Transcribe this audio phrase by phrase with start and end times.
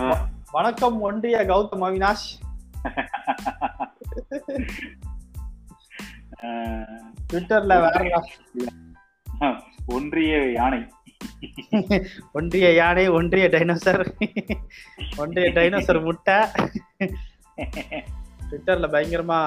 [0.00, 2.28] வணக்கம் ஒன்றிய கௌதம் அவினாஷ்.
[7.28, 8.22] ட்விட்டர்ல வேற
[9.96, 10.80] ஒன்றிய யானை.
[12.32, 14.02] ஒன்றிய யானை ஒன்றிய டைனோசர்
[15.16, 16.38] ஒன்றிய டைனோசர் முட்டை.
[18.48, 19.40] ட்விட்டர்ல பயங்கரமா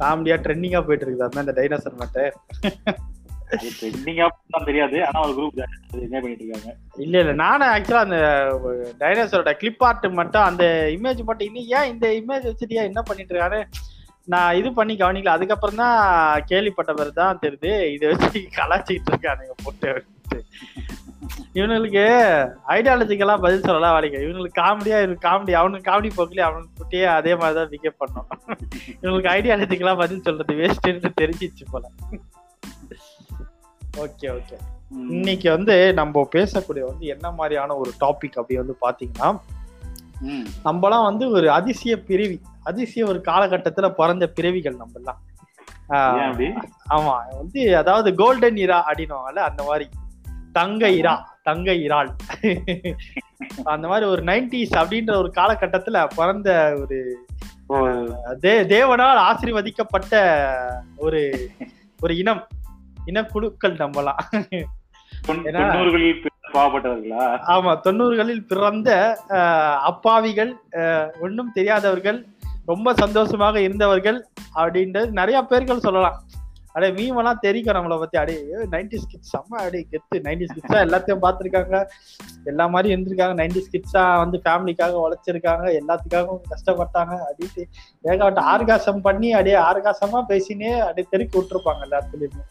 [0.00, 1.26] காமெடியா ட்ரெண்டிங்கா போயிட்டு இருக்குது.
[1.28, 3.17] அதான் இந்த டைனோசர் முட்டை அது ட்ரெண்டிங்கா தான்
[4.66, 4.96] தெரியாது.
[5.06, 5.60] ஆனா ஒரு குரூப்
[6.06, 6.72] என்ன பண்ணிட்டு இருக்காங்க?
[7.04, 7.32] இல்ல இல்ல.
[7.44, 8.18] நானும் ஆக்சுவலா அந்த
[9.02, 10.64] டைனோசரோட கிளிப் ஆர்ட் மட்டும் அந்த
[10.96, 13.60] இமேஜ் மட்டும் இன்னும் ஏன் இந்த இமேஜ் வச்சுட்டியா என்ன பண்ணிட்டு இருக்காரு
[14.32, 15.36] நான் இது பண்ணி கவனிக்கல.
[15.36, 15.98] அதுக்கப்புறம் தான்
[16.50, 17.70] கேள்விப்பட்ட பிறகு தான் தெரியுது.
[17.94, 20.40] இதை வச்சு கலாச்சிக்கிட்டு இருக்கானுங்க போட்டு இவனுக்கு
[21.58, 22.02] இவனுங்களுக்கு
[22.74, 24.18] ஐடியாலஜிக்கெல்லாம் பதில் சொல்லலாம் வாடிக்க.
[24.24, 28.28] இவனுங்களுக்கு காமெடியா இருக்கு காமெடி அவனுக்கு காமெடி போக்கலையே அவனுக்கு குட்டியே அதே மாதிரி தான் பிகேப் பண்ணோம்
[29.02, 31.84] இவனுக்கு ஐடியாலஜிக்கெல்லாம் பதில் சொல்றது வேஸ்ட்ன்னு தெரிஞ்சிச்சு போல.
[33.96, 34.56] Okay okay.
[35.08, 39.38] இன்னைக்கு வந்து நம்ம பேசக்கூடிய வந்து என்ன மாதிரியான ஒரு டாபிக் அப்படி வந்து பாத்தீங்கன்னா.
[40.64, 45.20] நம்மலாம் வந்து ஒரு அதிசய பிறவி அதிசய ஒரு காலகட்டத்துல பிறந்த பிறவிகள் நம்ம எல்லாம்
[46.90, 49.88] ஆமா வந்து அதாவது கோல்டன் இரா அப்படின்னுவாங்கல்ல அந்த மாதிரி.
[50.52, 52.10] தங்க இரா தங்க இறால்.
[53.64, 57.26] அந்த மாதிரி ஒரு நைன்டிஸ் அப்படின்ற ஒரு காலகட்டத்துல பிறந்த ஒரு
[58.42, 60.14] தேவனால் ஆசீர்வதிக்கப்பட்ட
[60.96, 61.50] ஒரு
[62.00, 62.46] ஒரு இனம்.
[63.10, 64.22] இனக்குழுக்கள் நம்பலாம்.
[66.54, 67.22] பாவப்பட்டவர்களா?
[67.54, 68.90] ஆமா தொண்ணூறுகளில் பிறந்த
[69.90, 70.52] அப்பாவிகள்
[71.20, 72.18] ஒண்ணும் தெரியாதவர்கள்
[72.66, 74.18] ரொம்ப சந்தோஷமாக இருந்தவர்கள்
[74.54, 76.16] அப்படின்றது நிறைய பேர்கள் சொல்லலாம்.
[76.78, 78.16] அடே மீமெல்லாம் தெரியும் நம்மளை பத்தி.
[78.22, 78.34] அடே
[78.74, 80.16] நைன்டி ஸ்கிட்ஸ் செம்ம அடே கெத்து.
[80.26, 81.78] நைன்டி ஸ்கிட்ஸா எல்லாத்தையும் பார்த்துருக்காங்க.
[82.50, 83.34] எல்லா மாதிரி இருந்திருக்காங்க.
[83.40, 85.66] நைன்டி ஸ்கிட்ஸா வந்து ஃபேமிலிக்காக உழைச்சிருக்காங்க.
[85.80, 87.14] எல்லாத்துக்காகவும் கஷ்டப்பட்டாங்க.
[87.28, 87.64] அப்படின்ட்டு
[88.10, 92.44] ஏகப்பட்ட ஆர்காசம் பண்ணி அப்படியே ஆர்காசமா பேசினே அப்படியே தெருக்கி விட்டுருப்பாங்க எல்லாத்துலயுமே.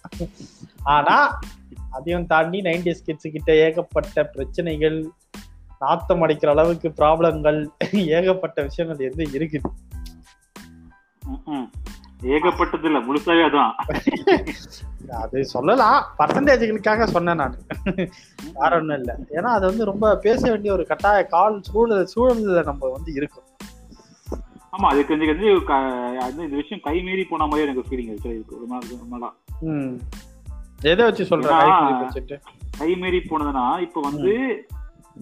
[0.96, 1.18] ஆனா
[1.98, 4.98] அதையும் தாண்டி நைன்டி ஸ்கிட்ஸ் கிட்ட ஏகப்பட்ட பிரச்சனைகள்
[5.82, 7.60] நாத்தம் அடிக்கிற அளவுக்கு ப்ராப்ளங்கள்
[8.18, 9.70] ஏகப்பட்ட விஷயங்கள் எது இருக்குது.
[12.22, 13.72] ஏகப்பட்டது இல்ல முழுசாவே அதான்.
[15.12, 16.06] அது சொல்லலாம்.
[16.20, 17.58] பர்சன்டேஜ்களுக்காக சொன்னேன் நான்.
[18.54, 19.16] வேற ஒண்ணும் இல்லை.
[19.30, 23.44] ஏன்னா அது வந்து ரொம்ப பேச வேண்டிய ஒரு கட்டாய கால் சூழல் சூழல்ல நம்ம வந்து இருக்கும்.
[24.72, 28.46] ஆமா அது கொஞ்சம் கொஞ்சம் க- அது இந்த விஷயம் கை மீறி போன மாதிரி எனக்கு ஃபீலிங் இருக்கு.
[28.50, 29.34] ஒரு நாள் ரொம்ப நாளா.
[29.60, 29.96] ம்.
[30.82, 31.42] எதை வச்சு சொல்ற?
[31.42, 32.42] ஏன்னா- கைக்குலி வச்சுட்டு
[32.78, 34.66] கை மீறி போனதுன்னா இப்ப வந்து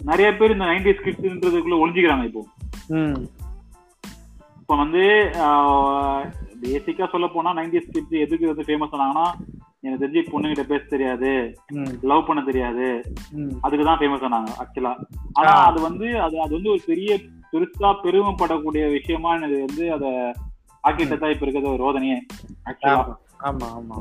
[0.03, 2.45] நிறைய பேர் இந்த நைன்டி ஸ்கிட்ஸ்ன்றதுக்குள்ள ஒளிஞ்சுக்கிறாங்க இப்போ.
[4.59, 5.31] இப்ப வந்து
[6.65, 9.27] பேசிக்கா சொல்ல போனா நைன்டி ஸ்கிட்ஸ் எதுக்கு வந்து ஃபேமஸ் ஆனாங்கன்னா
[9.83, 11.31] எனக்கு தெரிஞ்சு பொண்ணுகிட்ட பேச தெரியாது.
[12.09, 12.85] லவ் பண்ண தெரியாது.
[13.35, 13.51] ம்.
[13.61, 14.93] அதுக்கு தான் ஃபேமஸ் ஆனாங்க ஆக்சுவலா
[15.35, 15.53] ஆனா.
[15.67, 17.09] அது வந்து அது அது வந்து ஒரு பெரிய
[17.53, 20.05] பெருசா பெருமைப்படக்கூடிய விஷயமா எனக்கு வந்து அத
[20.83, 22.17] ஆக்கிட்டு தான் இப்ப இருக்கிறது ஒரு ரோதனையே
[22.65, 23.99] ஆக்சுவலா ஆமா ஆமா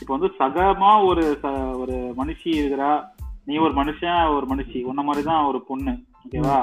[0.00, 1.24] இப்ப வந்து சகமா ஒரு
[1.82, 2.90] ஒரு மனுஷி இருக்கிறா
[3.46, 5.92] நீ ஒரு மனுஷன் ஒரு மனுஷி உன்ன மாதிரிதான் ஒரு பொண்ணு
[6.24, 6.56] ஓகேவா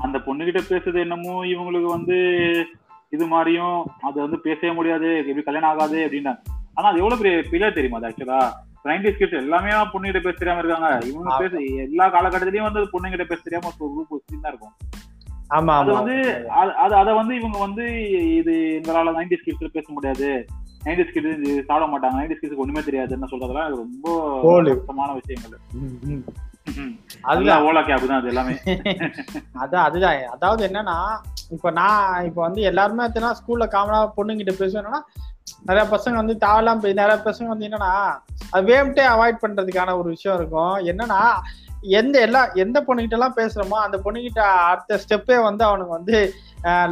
[0.00, 2.18] அந்த பொண்ணுகிட்ட பேசுறது என்னமோ இவங்களுக்கு வந்து
[3.10, 6.34] இது மாதிரியும் அது வந்து பேசவே முடியாது எப்படி கல்யாணம் ஆகாது அப்படின்னா
[6.74, 8.40] ஆனா அது எவ்வளவு பெரிய பிள்ளை தெரியுமா அது ஆக்சுவலா
[8.84, 11.06] நைன்டி கிட்ஸ் எல்லாமே பொண்ணுகிட்ட பேச தெரியாம இருக்காங்க.
[11.06, 14.74] இவங்க பேச எல்லா காலகட்டத்திலயும் வந்து பொண்ணுகிட்ட பேச தெரியாம ஒரு குரூப் தான் இருக்கும்.
[15.50, 16.16] ஆமா அது வந்து
[16.50, 17.84] அது அது வந்து இவங்க வந்து
[18.34, 20.46] இது எங்களால நைன்டி கிட்ஸ்ல பேச முடியாது.
[20.84, 22.16] நைன்டி கிட்ஸ் சாப்பிட மாட்டாங்க.
[22.20, 24.14] நைன்டி கிட்ஸ்க்கு ஒண்ணுமே தெரியாதுன்னு சொல்றதெல்லாம் ரொம்ப.
[24.74, 25.58] கஷ்டமான விஷயங்கள்.
[26.66, 27.64] அதுதான் அதுதான்.
[27.66, 28.54] ஓலா கேப் தான் அது எல்லாமே.
[29.62, 30.18] அதான் அதுதான்.
[30.30, 30.96] அதாவது என்னன்னா
[31.50, 34.82] இப்ப நான் இப்ப வந்து எல்லாருமே எத்தனா ஸ்கூல்ல காமனா பொண்ணுங்கிட்ட பேசுவேன்.
[34.82, 35.02] என்னன்னா
[35.66, 37.92] நிறைய பசங்க வந்து தேவையில்லாம போய் நிறைய பசங்க வந்து என்னன்னா
[38.52, 40.76] அது வேம்ட்டே அவாய்ட் பண்றதுக்கான ஒரு விஷயம் இருக்கும்.
[40.86, 41.20] என்னன்னா
[41.94, 44.40] எந்த எல்லா எந்த பொண்ணுகிட்ட எல்லாம் பேசுறோமோ அந்த பொண்ணுகிட்ட
[44.70, 46.16] அடுத்த ஸ்டெப்பே வந்து அவனுக்கு வந்து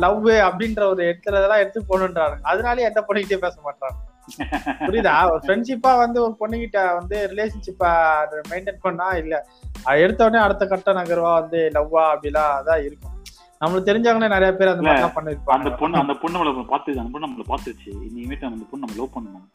[0.01, 3.99] லவ் அப்படின்ற ஒரு இடத்துல எடுத்து போகணுன்றாங்க அதனாலே எந்த பொண்ணுகிட்டயும் பேச மாட்டாங்க
[4.81, 5.15] புரியுதா?
[5.29, 7.91] ஒரு ஃப்ரெண்ட்ஷிப்பா வந்து ஒரு பொண்ணுகிட்ட வந்து ரிலேஷன்ஷிப்பா
[8.51, 9.35] மெயின்டைன் பண்ணா இல்ல
[9.85, 13.15] அது எடுத்த உடனே அடுத்த கட்ட நகர்வா வந்து லவ்வா அப்படிலாம் அதான் இருக்கும்.
[13.61, 17.11] நம்மளுக்கு தெரிஞ்சவங்களே நிறைய பேர் அந்த இல்ல, மாதிரிலாம் அந்த பண்ணிருப்பாங்க பொண்ணு அந்த பொண்ணு நம்மள பார்த்து அந்த
[17.13, 19.47] பொண்ணு நம்மள பார்த்துச்சு இனிமேட்டு அந்த பொண்ணு நம்ம லவ் பண்ணணும்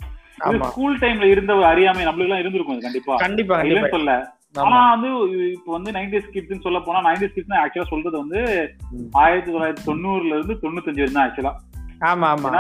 [0.70, 3.16] ஸ்கூல் டைம்ல இருந்த அறியாமை நம்மளுக்கு எல்லாம் இருந்திருக்கும் அது கண்டிப்பா.
[3.18, 4.14] கண்டிப்பா இல்லைன்னு சொல்ல.
[4.64, 5.10] ஆனா வந்து
[5.54, 8.40] இப்போ வந்து நைன்டி கிட்ஸ்னு சொல்ல போனா நைன்டி கிட்ஸ் ஆக்சுவலா சொல்றது வந்து.
[9.14, 11.54] ஆயிரத்தி தொள்ளாயிரத்தி தொண்ணூறுல இருந்து தொண்ணூத்தஞ்சு வரைக்கும் ஆக்சுவலா
[12.04, 12.52] ஆமா ஆமா.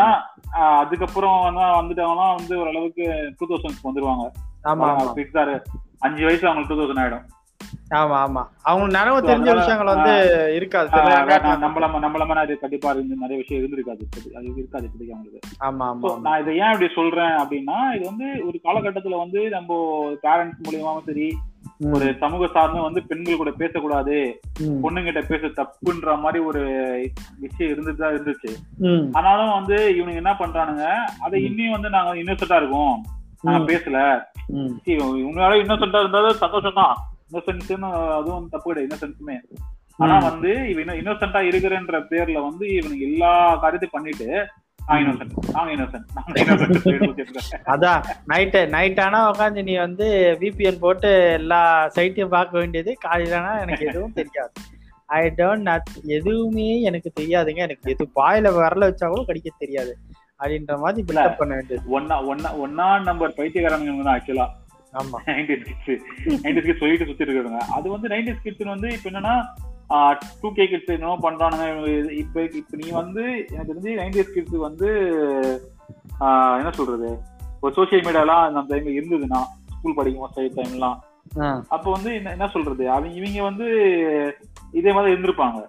[0.79, 3.05] அதுக்கப்புறம் வந்து வந்துட்டாங்கன்னா வந்து ஓரளவுக்கு
[3.39, 4.25] டூ தௌசண்ட்ஸ்க்கு வந்துருவாங்க.
[4.71, 4.89] ஆமா
[6.07, 7.25] அஞ்சு வயசு அவங்களுக்கு டூ தௌசண்ட் ஆயிடும்.
[7.99, 8.41] ஆமா ஆமா.
[8.63, 10.13] அவங்களுக்கு நினைவு So, தெரிஞ்ச விஷயங்கள் வந்து
[10.57, 10.89] இருக்காது.
[11.63, 14.03] நம்மள நம்மள மாதிரி கண்டிப்பா இருந்து நிறைய விஷயம் இருந்திருக்காது.
[14.37, 15.41] அது இருக்காது இப்போதைக்கு அவங்களுக்கு.
[15.67, 19.79] ஆமா ஆமா நான் இதை ஏன் இப்படி சொல்றேன் அப்படின்னா இது வந்து ஒரு காலகட்டத்துல வந்து நம்ம
[20.25, 21.27] பேரண்ட்ஸ் மூலியமாவும் சரி
[21.91, 24.15] ஒரு சமூக சார்ந்து வந்து பெண்கள் கூட பேசக்கூடாது
[24.83, 26.61] பொண்ணுங்கிட்ட பேச தப்புன்ற மாதிரி ஒரு
[27.39, 28.51] விஷயம் இருந்துட்டு தான் இருந்துச்சு.
[29.11, 30.85] ஆனாலும் வந்து இவனுங்க என்ன பண்றானுங்க
[31.19, 32.95] அதை இன்னும் வந்து நாங்க இன்னோசென்டா இருக்கோம்.
[33.41, 33.97] நாங்க பேசல.
[35.21, 36.95] இவங்களால இன்னோசென்டா இருந்தாலும் சந்தோஷம் தான்
[37.27, 39.37] இன்னோசென்ஸ்னு அதுவும் தப்பு கிடையாது இன்னோசென்ஸுமே
[39.99, 40.15] ஆனா.
[40.29, 44.29] வந்து இவன் இன்னோசென்டா இருக்கிறன்ற பேர்ல வந்து இவனுக்கு எல்லா காரியத்தையும் பண்ணிட்டு
[47.65, 53.85] அதான் நைட்டு நைட் ஆனா உட்காந்து நீ வந்து விபிஎன் போட்டு எல்லா சைட்டையும் பார்க்க வேண்டியது காலையிலனா எனக்கு
[53.85, 54.51] எதுவும் தெரியாது.
[55.07, 55.69] ஐ டோன்ட்
[56.05, 57.55] எதுவுமே எனக்கு தெரியாதுங்க.
[57.55, 59.97] எனக்கு எது பாயில வரல வச்சா கூட கடிக்க தெரியாது.
[60.39, 61.99] அப்படின்ற மாதிரி பில்டப் பண்ண வேண்டியது.
[61.99, 64.55] ஒன்னா ஒன்னா ஒன்னா நம்பர் பைத்தியக்காரங்க தான் ஆக்சுவலா
[64.93, 65.17] ஆமா.
[65.27, 67.63] நைன்டிஸ் கிட்ஸ் நைன்டிஸ் கிட்ஸ் சொல்லிட்டு சுத்திட்டு இருக்காங்க.
[67.67, 69.53] அது வந்து நைன்டிஸ் கிட்ஸ் வந்து இப்ப என்னன்னா
[70.41, 71.65] டூ கே கிட்ஸ் என்னமோ பண்றானுங்க.
[72.21, 73.23] இப்ப இப்ப நீ வந்து
[73.53, 74.89] எனக்கு தெரிஞ்சு நைன்டிஸ் கிட்ஸ் வந்து
[76.59, 77.09] என்ன சொல்றது?
[77.63, 79.41] ஒரு சோசியல் மீடியாலாம் அந்த டைம்ல இருந்ததுன்னா
[79.77, 80.99] ஸ்கூல் படிக்கும் போது டைம்லாம்
[81.75, 82.83] அப்போ வந்து என்ன என்ன சொல்றது?
[82.93, 83.67] அவங்க இவங்க வந்து
[84.79, 85.59] இதே மாதிரி இருந்திருப்பாங்க.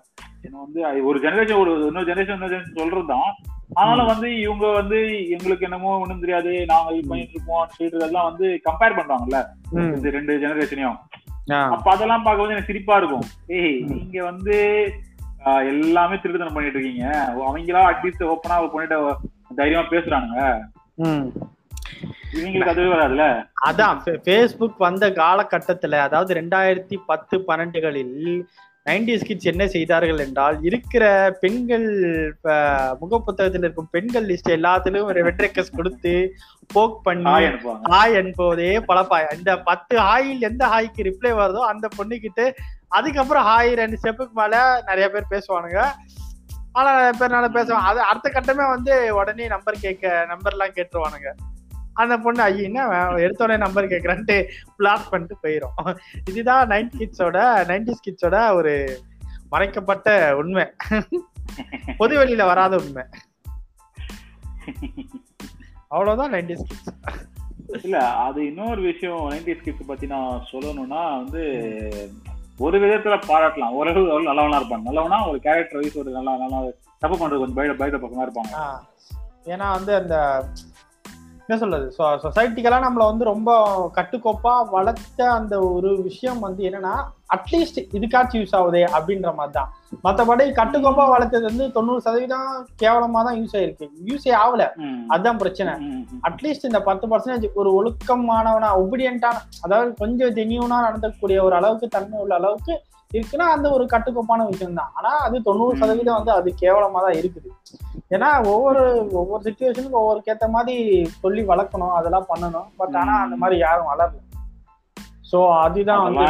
[0.46, 3.30] என்ன வந்து ஒரு ஜெனரேஷன் ஒரு இன்னொரு ஜெனரேஷன் இன்னொரு ஜெனரேஷன் சொல்றதுதான்
[3.80, 4.98] ஆனாலும் வந்து இவங்க வந்து
[5.34, 6.50] எங்களுக்கு என்னமோ ஒண்ணும் தெரியாது.
[6.72, 9.40] நாங்க இது பண்ணிட்டு இருப்போம் சொல்லிட்டு எல்லாம் வந்து கம்பேர் பண்றாங்கல்ல.
[9.96, 10.98] இந்த ரெண்டு ஜெனரேஷனையும்
[11.48, 13.26] அப்ப அதெல்லாம் பார்க்கும்போது எனக்கு சிரிப்பா இருக்கும்.
[13.46, 14.56] ஏய் நீங்க வந்து
[15.72, 17.06] எல்லாமே திருட்டுத்தனம் பண்ணிட்டு இருக்கீங்க.
[17.46, 18.98] அவங்களா அட்லீஸ்ட் ஓப்பனா பண்ணிட்டு
[19.56, 20.44] தைரியமா பேசுறானுங்க.
[23.68, 28.46] அதான் ஃபேஸ்புக் வந்த காலகட்டத்துல அதாவது ரெண்டாயிரத்தி பத்து பன்னெண்டுகளில்
[28.86, 31.04] நைன்டிஸ் கிட்ஸ் என்ன செய்தார்கள் என்றால் இருக்கிற
[31.40, 31.86] பெண்கள்
[32.48, 36.12] அஹ், முகப்புத்தகத்தில் இருக்கும் பெண்கள் லிஸ்ட் எல்லாத்துலயும் ஒரு வெட்ரெக்கஸ் கொடுத்து
[36.70, 37.30] போக் பண்ணி
[37.88, 42.42] ஹாய் என்பதே பழப்பாய் இந்த பத்து ஹாயில் எந்த ஹாய்க்கு ரிப்ளை வருதோ அந்த பொண்ணுகிட்ட
[42.90, 44.56] அதுக்கப்புறம் ஹாய் ரெண்டு ஸ்டெப்புக்கு மேல
[44.86, 45.80] நிறைய பேர் பேசுவானுங்க.
[46.72, 51.30] ஆனா நிறைய பேர் நல்லா பேசுவாங்க அது அடுத்த கட்டமே வந்து உடனே நம்பர் கேட்க நம்பர்லாம் கேட்டுருவானுங்க.
[52.02, 52.84] அந்த பொண்ணு ஐயா
[53.24, 54.36] எடுத்தோடனே நம்பர் கேட்கறான்ட்டு
[54.78, 55.76] பிளாக் பண்ணிட்டு போயிடும்
[56.30, 57.38] இதுதான் நைன்டி கிட்ஸோட
[57.70, 58.74] நைன்டிஸ் கிட்ஸோட ஒரு
[59.52, 60.08] மறைக்கப்பட்ட
[60.40, 60.64] உண்மை.
[62.00, 63.04] பொது வெளியில வராத உண்மை.
[65.88, 66.92] அவ்வளவுதான் நைன்டிஸ் கிட்ஸ்
[67.84, 71.42] இல்ல அது இன்னொரு விஷயம் நைன்டிஸ் கிட்ஸ் பத்தி நான் சொல்லணும்னா வந்து
[72.64, 73.76] ஒரு விதத்துல பாராட்டலாம்.
[73.78, 76.58] ஓரளவு நல்லவனா இருப்பாங்க நல்லவனா ஒரு கேரக்டர் வைஸ் ஒரு நல்லா நல்லா
[77.02, 78.54] தப்பு பண்றது கொஞ்சம் பயத பயத பக்கமா இருப்பாங்க.
[79.52, 80.16] ஏன்னா வந்து அந்த
[81.46, 81.86] என்ன சொல்றது?
[82.22, 83.50] சொசைட்டிக்கெல்லாம் நம்மள வந்து ரொம்ப
[83.96, 86.94] கட்டுக்கோப்பா வளர்த்த அந்த ஒரு விஷயம் வந்து என்னன்னா
[87.34, 89.70] அட்லீஸ்ட் இதுக்காச்சும் யூஸ் ஆகுதே அப்படின்ற மாதிரி தான்
[90.04, 92.48] மற்றபடி கட்டுக்கோப்பா வளர்த்தது வந்து தொண்ணூறு சதவீதம்
[92.82, 94.62] கேவலமா தான் யூஸ் ஆயிருக்கு யூஸே ஆகல.
[95.12, 95.74] அதுதான் பிரச்சனை.
[96.28, 102.34] அட்லீஸ்ட் இந்த பத்து பர்சன்டேஜ் ஒரு ஒழுக்கமானவனா ஒபீடியன்டான அதாவது கொஞ்சம் ஜெனியூனா நடந்தக்கூடிய ஒரு அளவுக்கு தன்மை உள்ள
[102.34, 102.74] அளவுக்கு
[103.14, 105.76] இருக்குன்னா அந்த ஒரு கட்டுக்கோப்பான விஷயம் தான் ஆனா அது தொண்ணூறு.
[105.76, 107.50] சதவீதம் வந்து அது கேவலமா தான் இருக்குது.
[108.10, 112.68] ஏன்னா ஒவ்வொரு ஒவ்வொரு சுச்சுவேஷனுக்கு ஒவ்வொரு கேத்த மாதிரி சொல்லி வளர்க்கணும் அதெல்லாம் பண்ணணும்.
[112.76, 114.20] பட் ஆனா அந்த மாதிரி யாரும் வளரல.
[115.32, 116.20] சோ அதுதான் வந்து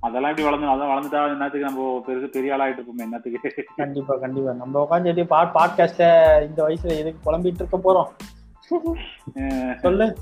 [0.00, 0.42] அதெல்லாம் எப்படி?
[0.42, 3.64] வளர்ந்து அதான் வளர்ந்துட்டா என்னத்துக்கு நம்ம பெருசு பெரிய ஆளாயிட்டு இருப்போம் என்னத்துக்கு?
[3.76, 4.52] கண்டிப்பா கண்டிப்பா.
[4.52, 6.06] நம்ம உட்காந்து எப்படி பாட் பாட்காஸ்ட்ல
[6.48, 8.10] இந்த வயசுல எதுக்கு புலம்பிட்டு இருக்க போறோம்?
[9.80, 10.16] சொல்லு.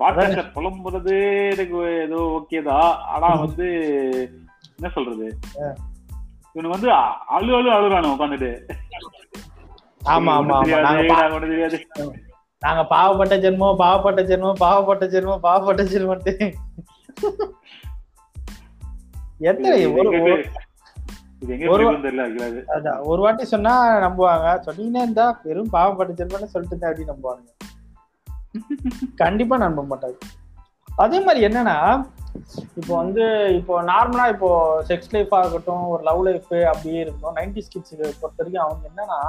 [0.00, 1.16] பாட்காஸ்ட புலம்புறது
[1.50, 2.94] எனக்கு ஏதோ ஓகே தான்.
[3.06, 3.66] ஆனா வந்து
[4.76, 5.26] என்ன சொல்றது?
[6.56, 6.90] இவனுக்கு வந்து
[7.28, 8.50] அழு அழு அழுறானு உட்காந்துட்டு
[10.06, 10.56] ஆமா ஆமா
[11.44, 11.78] தெரியாது
[12.62, 16.32] நாங்க பாவப்பட்ட ஜென்மம் பாவப்பட்ட ஜென்மம் பாவப்பட்ட ஜென்மம் பாவப்பட்ட ஜென்மத்து
[19.40, 19.78] எத்தனை
[23.06, 24.46] ஒரு வாட்டி சொன்னா நம்புவாங்க.
[24.66, 27.42] சொன்னீங்கன்னா இருந்தா வெறும் பாவப்பட்ட ஜென்மம்னு சொல்லிட்டு இருந்தேன் அப்படின்னு நம்புவாங்க
[29.16, 30.16] கண்டிப்பா நம்ப மாட்டாங்க
[30.88, 32.04] அதே மாதிரி என்னன்னா
[32.76, 34.48] இப்போ வந்து இப்போ நார்மலா இப்போ
[34.88, 39.20] செக்ஸ் லைஃப் ஆகட்டும் ஒரு லவ் லைஃப் அப்படியே இருக்கும் நைன்டி ஸ்கிட்ஸுக்கு பொறுத்த வரைக்கும் அவங்க என்னன்னா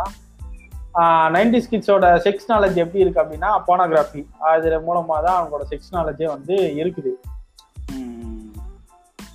[1.30, 6.58] நைன்டி ஸ்கிட்ஸோட செக்ஸ் நாலேஜ் எப்படி இருக்கு அப்படின்னா போனோகிராஃபி அது மூலமா தான் அவங்களோட செக்ஸ் நாலேஜே வந்து
[6.84, 7.14] இருக்குது.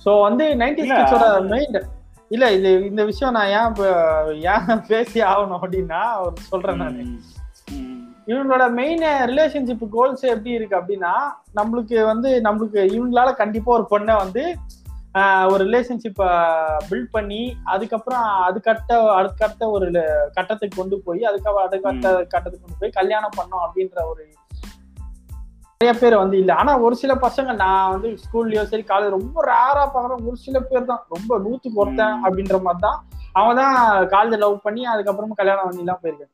[0.05, 1.77] ஸோ வந்து நைன்டி ஸ்கிட்ஸோட மெயின்
[2.29, 3.73] இல்ல இது இந்த விஷயம் நான் ஏன்
[4.53, 6.97] ஏன் பேசி ஆகணும் அப்படின்னா ஒரு சொல்றேன் நான்.
[8.27, 11.13] இவங்களோட மெயின் ரிலேஷன்ஷிப் கோல்ஸ் எப்படி இருக்கு அப்படின்னா
[11.55, 14.43] நம்மளுக்கு வந்து நம்மளுக்கு இவங்களால கண்டிப்பா ஒரு பொண்ணை வந்து
[15.15, 16.27] ஆஹ், ஒரு ரிலேஷன்ஷிப்பை
[16.89, 19.87] பில்ட் பண்ணி அதுக்கப்புறம் அதுக்கட்ட அதுக்கடுத்த ஒரு
[20.33, 24.23] கட்டத்துக்கு கொண்டு போய் அதுக்கப்புறம் அதுக்கடுத்த கட்டத்துக்கு கொண்டு போய் கல்யாணம் பண்ணோம் அப்படின்ற ஒரு
[25.81, 26.53] நிறைய பேர் வந்து இல்ல.
[26.53, 30.85] ஆனா ஒரு சில பசங்க நான் வந்து ஸ்கூல்லயோ சரி காலேஜ் ரொம்ப ரேரா பாக்குறேன் ஒரு சில பேர்
[30.85, 31.03] தான்.
[31.09, 32.15] ரொம்ப நூத்துக்கு ஒருத்தன்.
[32.25, 32.97] அப்படின்ற மாதிரி தான்.
[33.35, 33.75] அவங்க தான்
[34.07, 36.33] காலேஜ் லவ் பண்ணி அதுக்கப்புறமா கல்யாணம் பண்ணி எல்லாம் போயிருக்கேன்.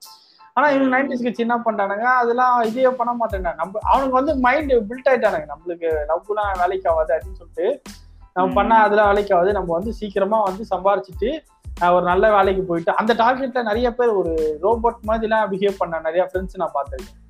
[0.57, 5.09] ஆனா இவங்க நைன்டிஸ் கிட்ஸ் என்ன பண்றானுங்க அதெல்லாம் இதே பண்ண மாட்டேங்க நம்ம அவனுக்கு வந்து மைண்ட் பில்ட்
[5.09, 5.47] ஆயிட்டானுங்க.
[5.51, 7.67] நம்மளுக்கு லவ்லாம் வேலைக்கு ஆகாது அப்படின்னு சொல்லிட்டு
[8.35, 9.51] நம்ம பண்ணா அதெல்லாம் வேலைக்கு ஆகாது.
[9.57, 11.29] நம்ம வந்து சீக்கிரமா வந்து சம்பாரிச்சிட்டு
[11.89, 14.31] ஒரு நல்ல வேலைக்கு போயிட்டு அந்த டார்கெட்ல நிறைய பேர் ஒரு
[14.63, 17.23] ரோபோட் மாதிரிலாம் பிஹேவ் பண்ண நிறைய ஃப்ரெண்ட்ஸ் நான் பார்த்திருக்கேன்.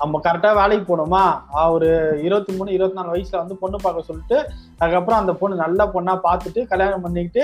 [0.00, 1.22] நம்ம கரெக்டா வேலைக்கு போகணுமா
[1.56, 1.88] ஆஹ், ஒரு
[2.22, 4.36] இருபத்தி மூணு இருபத்தி நாலு வயசுல வந்து பொண்ணு பார்க்க சொல்லிட்டு
[4.80, 7.42] அதுக்கப்புறம் அந்த பொண்ணு நல்ல பொண்ணா பார்த்துட்டு கல்யாணம் பண்ணிக்கிட்டு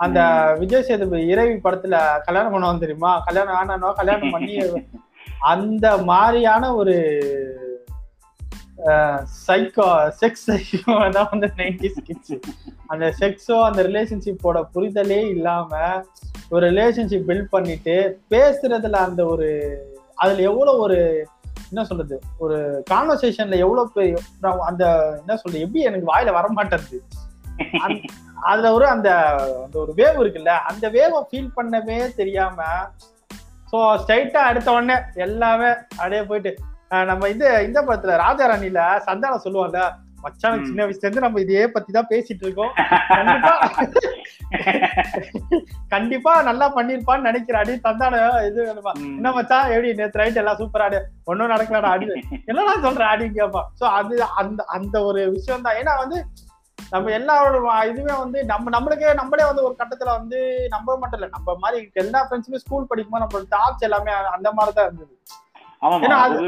[0.00, 0.20] அந்த
[0.60, 3.12] விஜய் சேதுபதி இறைவி படத்துல கல்யாணம் பண்ணுவான் தெரியுமா?
[3.26, 4.54] கல்யாணம் ஆனா கல்யாணம் பண்ணி
[5.46, 6.94] அந்த மாதிரியான ஒரு
[9.44, 9.86] சைக்கோ
[10.20, 12.34] செக்ஸ் சைக்கோ தான் வந்து நைன்டிஸ் கிட்ஸ்
[12.86, 15.70] அந்த செக்ஸோ அந்த ரிலேஷன்ஷிப்போட புரிதலே இல்லாம
[16.50, 17.94] ஒரு ரிலேஷன்ஷிப் பில்ட் பண்ணிட்டு
[18.30, 19.48] பேசுறதுல அந்த ஒரு
[20.18, 20.98] அதுல எவ்வளவு ஒரு
[21.70, 22.16] என்ன சொல்றது?
[22.40, 22.56] ஒரு
[22.90, 24.02] கான்வர்சேஷன்ல எவ்வளவு
[24.66, 24.84] அந்த
[25.20, 25.64] என்ன சொல்றது?
[25.64, 27.00] எப்படி எனக்கு வாயில வர மாட்டேங்குது
[28.44, 29.08] அதுல ஒரு அந்த
[29.64, 32.58] அந்த ஒரு வேவ் இருக்குல்ல அந்த வேவை ஃபீல் பண்ணவே தெரியாம
[33.72, 34.96] ஸோ ஸ்ட்ரைட்டா அடுத்த உடனே
[35.26, 36.52] எல்லாமே அப்படியே போயிட்டு
[37.10, 39.78] நம்ம இந்த இந்த படத்துல ராஜா ராணில சந்தானம் சொல்லுவாங்க
[40.24, 40.62] மச்சான்.
[40.66, 42.70] சின்ன வயசுல இருந்து நம்ம இதே பத்தி தான் பேசிட்டு இருக்கோம்.
[43.10, 43.50] கண்டிப்பா.
[45.90, 48.60] கண்டிப்பா நல்லா பண்ணிருப்பான்னு நினைக்கிறேன் அடி சந்தானம் இது
[49.10, 52.06] என்ன மச்சான் எப்படி நேத்து ரைட் எல்லாம் சூப்பர் ஆடு ஒன்னும் நடக்கலடா ஆடி
[52.48, 56.18] என்னடா சொல்ற ஆடி கேப்பா சோ அது அந்த அந்த ஒரு விஷயம் தான் ஏன்னா வந்து
[56.94, 61.20] நம்ம எல்லாரோட இதுவே வந்து நம்ம நம்மளுக்கே நம்மளே வந்து ஒரு கட்டத்துல வந்து நம்ம மட்டும்.
[61.20, 65.14] இல்ல நம்ம மாதிரி எல்லா ஃப்ரெண்ட்ஸுமே ஸ்கூல் படிக்கும்போது நம்மளோட தாட்ஸ் எல்லாமே அந்த மாதிரி தான் இருந்தது
[65.96, 66.40] ஏன்னா அது-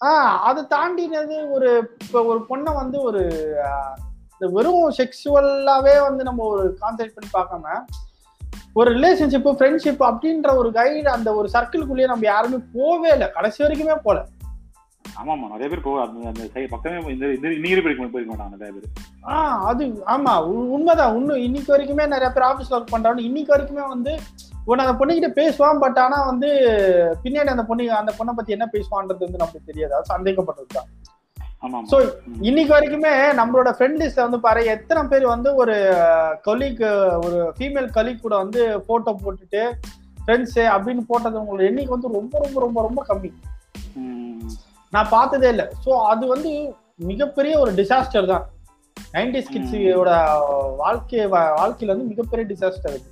[0.00, 1.68] ஆஹ் அது தாண்டினது ஒரு
[2.04, 3.22] இப்ப ஒரு பொண்ணை வந்து ஒரு
[4.38, 7.84] வெறும் செக்ஷுவலாவே வந்து நம்ம ஒரு கான்சென்ட்ரேட் பண்ணி பார்க்காம
[8.74, 13.30] ஒரு ரிலேஷன்ஷிப் ஃப்ரெண்ட்ஷிப் அப்படின்ற ஒரு கைடு அந்த ஒரு சர்க்கிள்குள்ளேயே நம்ம யாருமே போவே இல்லை.
[13.30, 14.18] கடைசி வரைக்குமே போல.
[15.16, 16.30] ஆமாமா நிறைய பேர் போ அந்த
[16.70, 17.26] பக்கமே இந்த
[17.64, 18.86] நீர் படிக்க போயிருக்க மாட்டாங்க நிறைய பேர்.
[19.32, 20.32] ஆஹ் அது ஆமா
[20.74, 21.16] உண்மைதான்.
[21.18, 24.12] இன்னும் இன்னைக்கு வரைக்குமே நிறைய பேர் ஆபீஸ்ல ஒர்க் பண்றாங்க இன்னைக்கு வரைக்குமே வந்து
[24.66, 26.48] உன்னை அந்த பொண்ணுகிட்ட பேசுவான் பட் ஆனா வந்து
[27.22, 29.94] பின்னாடி அந்த பொண்ணு அந்த பொண்ணை பத்தி என்ன பேசுவான்றது வந்து நமக்கு தெரியாது.
[29.94, 30.88] அது சந்தேகப்பட்டது தான்.
[31.62, 31.80] ஆமா
[32.42, 35.74] இன்னைக்கு வரைக்குமே நம்மளோட ஃப்ரெண்ட் லிஸ்ட்ல வந்து பாரு எத்தனை பேர் வந்து ஒரு
[36.46, 36.82] கொலீக்
[37.24, 39.62] ஒரு ஃபீமேல் கொலீக் கூட வந்து போட்டோ போட்டுட்டு
[40.18, 43.30] ஃப்ரெண்ட்ஸ் அப்படின்னு போட்டது உங்களோட எண்ணிக்கை வந்து ரொம்ப ரொம்ப ரொம்ப ரொம்ப கம்மி.
[44.92, 45.66] நான் பார்த்ததே இல்லை.
[45.84, 46.50] ஸோ அது வந்து
[46.96, 48.44] மிகப்பெரிய ஒரு டிசாஸ்டர் தான்.
[49.14, 50.10] நைன்டிஸ் கிட்ஸோட
[50.76, 53.08] வாழ்க்கை வாழ்க்கையில வந்து மிகப்பெரிய டிசாஸ்டர் இது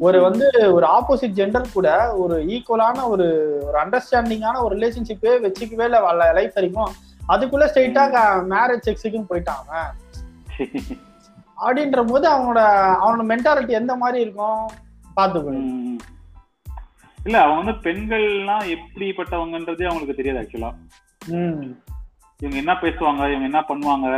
[0.00, 3.26] ஒரு வந்து ஒரு ஆப்போசிட் ஜெண்டர் கூட ஒரு ஈக்குவலான ஒரு
[3.64, 6.00] ஒரு அண்டர்ஸ்டாண்டிங்கான ஒரு ரிலேஷன்ஷிப்பே வச்சுக்கவே இல்லை
[6.32, 6.92] லைஃப் வரைக்கும்.
[7.32, 8.04] அதுக்குள்ள ஸ்ட்ரைட்டா
[8.50, 9.90] மேரேஜ் செக்ஸுக்கும் போயிட்டான் அவன்.
[11.58, 12.60] அப்படின்ற போது அவனோட
[13.00, 14.62] அவனோட மென்டாலிட்டி எந்த மாதிரி இருக்கும்?
[15.16, 15.98] பாத்துக்கணும் ம்.
[17.18, 20.70] இல்ல அவங்க வந்து பெண்கள்லாம் எப்படிப்பட்டவங்கன்றதே அவங்களுக்கு தெரியாது ஆக்சுவலா
[22.40, 24.08] இவங்க என்ன பேசுவாங்க இவங்க என்ன பண்ணுவாங்க.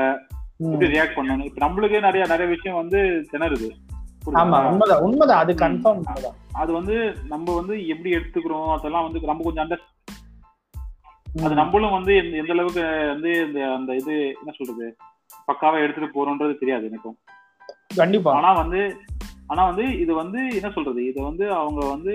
[0.64, 2.99] எப்படி ரியாக்ட் பண்ணணும் இப்ப நம்மளுக்கே நிறைய நிறைய விஷயம் வந்து
[3.30, 3.69] திணறுது?
[5.07, 5.52] உண்மைதான் அது.
[5.62, 6.02] கன்ஃபார்ம்
[6.54, 6.95] அது வந்து
[7.28, 9.85] நம்ம வந்து எப்படி எடுத்துக்கிறோம் அதெல்லாம் வந்து நம்ம கொஞ்சம் அண்டர்
[11.38, 11.54] அது.
[11.54, 14.87] நம்மளும் வந்து எந்த எந்த அளவுக்கு வந்து இந்த அந்த இது என்ன சொல்றது
[15.49, 17.16] பக்காவா எடுத்துட்டு போறோம்ன்றது தெரியாது எனக்கும்
[17.97, 18.80] கண்டிப்பா ஆனா வந்து
[19.50, 21.00] ஆனா வந்து இது வந்து என்ன சொல்றது?
[21.07, 22.14] இது வந்து அவங்க வந்து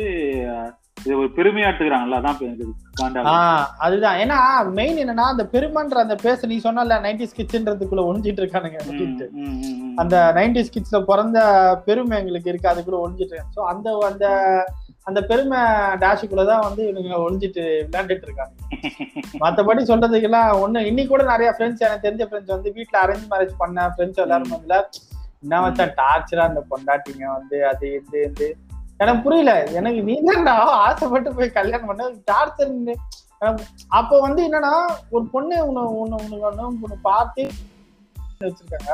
[0.98, 2.38] இது ஒரு பெருமையா எடுத்துக்கிறாங்கல்ல அதான்
[3.86, 4.18] அதுதான்.
[4.22, 4.38] ஏன்னா
[4.78, 8.80] மெயின் என்னன்னா அந்த பெருமைன்ற அந்த பேச நீ சொன்னல நைன்டிஸ் கிட்ஸ்ன்றதுக்குள்ள ஒழிஞ்சிட்டு இருக்கானுங்க
[9.98, 11.40] அந்த நைன்டிஸ் கிட்ஸ்ல பிறந்த
[11.88, 14.26] பெருமை எங்களுக்கு இருக்கு அதுக்குள்ள ஒழிஞ்சிட்டு ஸோ அந்த அந்த
[15.08, 15.60] அந்த பெருமை
[16.02, 18.54] டேஷுக்குள்ளதான் வந்து இவங்க ஒழிஞ்சிட்டு விளையாண்டுட்டு இருக்காங்க.
[19.42, 23.88] மத்தபடி சொல்றதுக்கெல்லாம் ஒண்ணு இன்னைக்கு கூட நிறைய ஃப்ரெண்ட்ஸ் எனக்கு தெரிஞ்ச ஃப்ரெண்ட்ஸ் வந்து வீட்ல அரேஞ்ச் மேரேஜ் பண்ண
[23.94, 24.54] ஃப்ரெண்ட்ஸ் எல்லாரும்
[25.46, 28.48] என்ன வச்சா டார்ச்சரா அந்த பொண்டாட்டிங்க வந்து அது இது இது.
[28.98, 30.54] எனக்கு புரியல எனக்கு நீ தான்டா
[30.86, 32.04] ஆசைப்பட்டு போய் கல்யாணம் பண்ண?
[32.32, 32.72] டார்ச்சர்
[34.00, 34.74] அப்போ வந்து என்னன்னா
[35.16, 36.48] ஒரு பொண்ணு உன்னை உன்னை உனக்கு
[36.86, 37.44] ஒண்ணு பார்த்து
[38.44, 38.92] வச்சிருக்காங்க.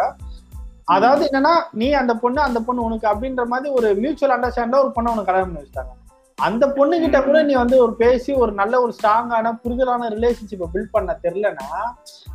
[0.95, 5.11] அதாவது என்னன்னா நீ அந்த பொண்ணு அந்த பொண்ணு உனக்கு அப்படின்ற மாதிரி ஒரு மியூச்சுவல் அண்டர்ஸ்டாண்டா ஒரு பொண்ணை
[5.13, 5.93] உனக்கு கல்யாணம் பண்ணி வச்சிட்டாங்க.
[6.41, 10.93] அந்த பொண்ணு கிட்ட கூட நீ வந்து ஒரு பேசி ஒரு நல்ல ஒரு ஸ்ட்ராங்கான புரிதலான ரிலேஷன்ஷிப்பை பில்ட்
[10.93, 11.67] பண்ண தெரியலனா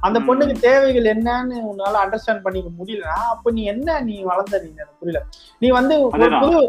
[0.02, 0.18] அந்த.
[0.26, 4.70] பொண்ணுக்கு தேவைகள் என்னன்னு உன்னால அண்டர்ஸ்டாண்ட் பண்ணிக்க முடியலனா அப்ப நீ என்ன நீ வளர்ந்த நீ?
[4.74, 5.20] எனக்கு புரியல.
[5.62, 6.12] நீ வந்து ஒரு.
[6.42, 6.60] புது.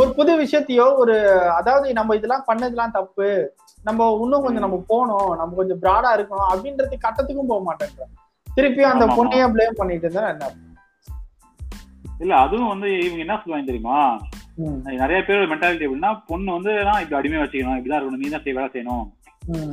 [0.00, 1.16] ஒரு புது விஷயத்தையோ ஒரு
[1.56, 3.28] அதாவது நம்ம இதெல்லாம் பண்ணதெல்லாம் தப்பு.
[3.84, 8.06] நம்ம இன்னும் கொஞ்சம் நம்ம போகணும் நம்ம கொஞ்சம் பிராடா இருக்கணும் அப்படின்றது கட்டத்துக்கும் போக மாட்டேன்ற
[8.46, 10.50] திருப்பியும் அந்த பொண்ணையே ப்ளேம் பண்ணிட்டு இருந்தா என்ன
[12.20, 13.98] இல்ல அதுவும் வந்து இவங்க என்ன சொல்லுவாங்க தெரியுமா?
[15.00, 16.72] நிறைய பேரோட மென்டாலிட்டி எப்படின்னா பொண்ணு வந்து
[17.02, 19.06] இப்படி அடிமையா வச்சுக்கணும் இப்படிதான் இருக்கணும் நீ தான் செய்ய வேலை செய்யணும்.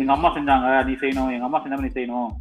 [0.01, 2.31] எங்க அம்மா செஞ்சாங்க நீ செய்யணும் எங்க அம்மா செஞ்சாங்க நீ செய்யணும்.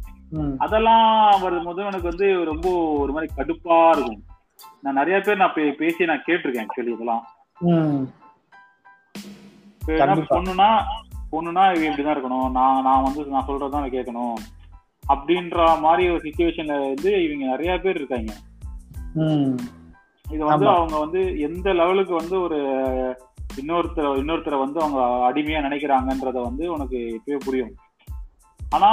[0.65, 2.67] அதெல்லாம் வரும்போது எனக்கு வந்து ரொம்ப
[3.03, 4.21] ஒரு மாதிரி கடுப்பா இருக்கும்.
[4.83, 7.23] நான் நிறைய பேர் நான் பேசி நான் கேட்டிருக்கேன் ஆக்சுவலி இதெல்லாம்.
[10.33, 10.69] பொண்ணுனா
[11.33, 14.35] பொண்ணுனா இப்படிதான் இருக்கணும் நான் நான் வந்து நான் சொல்றதுதான் கேட்கணும்.
[15.13, 18.33] அப்படின்ற மாதிரி ஒரு சுச்சுவேஷன்ல வந்து இவங்க நிறைய பேர் இருக்காங்க.
[20.33, 20.67] இது வந்து.
[20.73, 22.59] அவங்க வந்து எந்த லெவலுக்கு வந்து ஒரு
[23.57, 27.73] இன்னொருத்தர் இன்னொருத்தரை வந்து அவங்க அடிமையா நினைக்கிறாங்கன்றத வந்து உனக்கு இப்பவே புரியும்.
[28.59, 28.89] ஆனா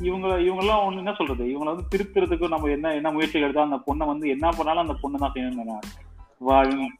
[0.00, 1.44] இவங்க இவங்க எல்லாம் ஒண்ணு என்ன சொல்றது?
[1.52, 5.22] இவங்களை வந்து திருத்துறதுக்கு நம்ம என்ன என்ன முயற்சி எடுத்தா அந்த பொண்ணை வந்து என்ன பண்ணாலும் அந்த பொண்ணு
[5.22, 5.84] தான் செய்யணும்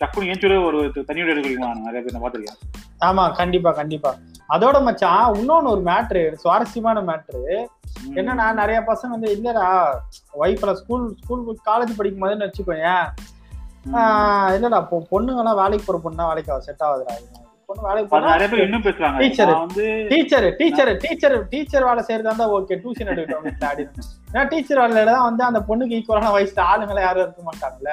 [0.00, 1.70] டக்குனு ஏஞ்சூரே ஒரு தனியோட எடுக்கிறீங்களா?
[1.86, 2.60] நிறைய பேர் பாத்திருக்கேன்
[3.00, 4.10] ஆமா கண்டிப்பா கண்டிப்பா.
[4.48, 7.42] அதோட மச்சான் இன்னொன்னு ஒரு மேட்ரு சுவாரஸ்யமான மேட்ரு
[8.16, 9.66] என்னன்னா நிறைய பசங்க வந்து இல்லடா
[10.42, 13.04] ஒய்ஃப்ல ஸ்கூல் ஸ்கூல் காலேஜ் படிக்கும் போதுன்னு வச்சுக்கோயேன்
[14.56, 17.14] இல்லடா இப்போ பொண்ணுங்கெல்லாம் வேலைக்கு போற பொண்ணா வேலைக்கு செட் ஆகுதுடா.
[17.68, 18.30] பொண்ணு வேலைக்கு போனா
[18.64, 19.18] இன்னும் பேசுறாங்க.
[19.22, 23.38] டீச்சர் டீச்சர் டீச்சர் டீச்சர் வேலை செய்யறதா இருந்தா ஓகே டியூஷன் அப்படின்னு
[24.32, 27.92] ஏன்னா டீச்சர் வேலையில தான் வந்து அந்த பொண்ணுக்கு ஈக்குவலான வயசுல ஆளுங்களை யாரும் இருக்க மாட்டாங்கல்ல.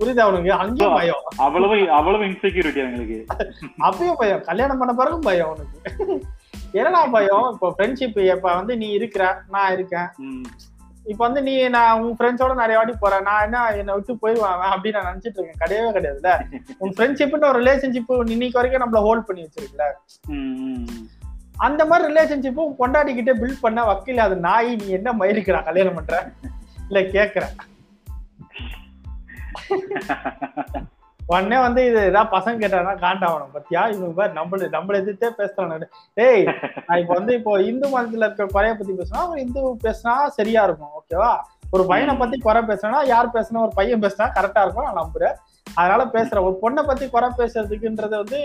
[0.00, 1.24] புரியுதா அவனுக்கு அங்கேயும் பயம்.
[1.46, 3.18] அவ்வளவு அவ்வளவு இன்செக்யூரிட்டி எங்களுக்கு
[3.88, 4.44] அப்பயும் பயம்.
[4.50, 5.78] கல்யாணம் பண்ண பிறகும் பயம் அவனுக்கு
[6.78, 7.46] என்னடா பயம்?
[7.54, 10.08] இப்போ ஃப்ரெண்ட்ஷிப் இப்ப வந்து நீ இருக்கிற நான் இருக்கேன்.
[11.10, 13.22] இப்ப வந்து நீ நான் உன் ஃப்ரெண்ட்ஸோட நிறைய வாட்டி போறேன்.
[13.22, 15.60] நான் என்ன என்னை விட்டு போயிடுவான் அவன் அப்படின்னு நான் நினைச்சிட்டு இருக்கேன்.
[15.62, 16.30] கிடையவே கிடையாதுல்ல?
[16.78, 19.86] உன் ஃப்ரெண்ட்ஷிப்னு ஒரு ரிலேஷன்ஷிப் இன்னைக்கு வரைக்கும் நம்மள ஹோல்ட் பண்ணி வச்சிருக்கல.
[21.56, 26.30] அந்த மாதிரி ரிலேஷன்ஷிப்பும் பொண்டாட்டிக்கிட்டே பில்ட் பண்ண வக்கீல் அது நாய் நீ என்ன மயிருக்கிறா கல்யாணம் பண்ற?
[26.88, 27.44] இல்ல கேக்குற
[31.30, 33.82] உடனே வந்து இது ஏதாவது பசங்க கேட்டானா காண்டாவணும் பத்தியா?
[33.92, 35.86] இவங்க பாரு நம்மள நம்மள எதிர்த்தே பேசுறானு.
[36.14, 36.44] டேய்
[36.86, 40.94] நான் இப்ப வந்து இப்போ இந்து மதத்துல இருக்க குறைய பத்தி பேசினா ஒரு இந்து பேசினா சரியா இருக்கும்
[40.98, 41.32] ஓகேவா
[41.70, 45.36] ஒரு பையனை பத்தி குறை பேசுனா யார் பேசுனா ஒரு பையன் பேசினா கரெக்டா இருக்கும் நான் நம்புறேன்.
[45.74, 46.46] அதனால பேசுறேன்.
[46.48, 48.40] ஒரு பொண்ணை பத்தி குறை பேசுறதுக்குன்றது வந்து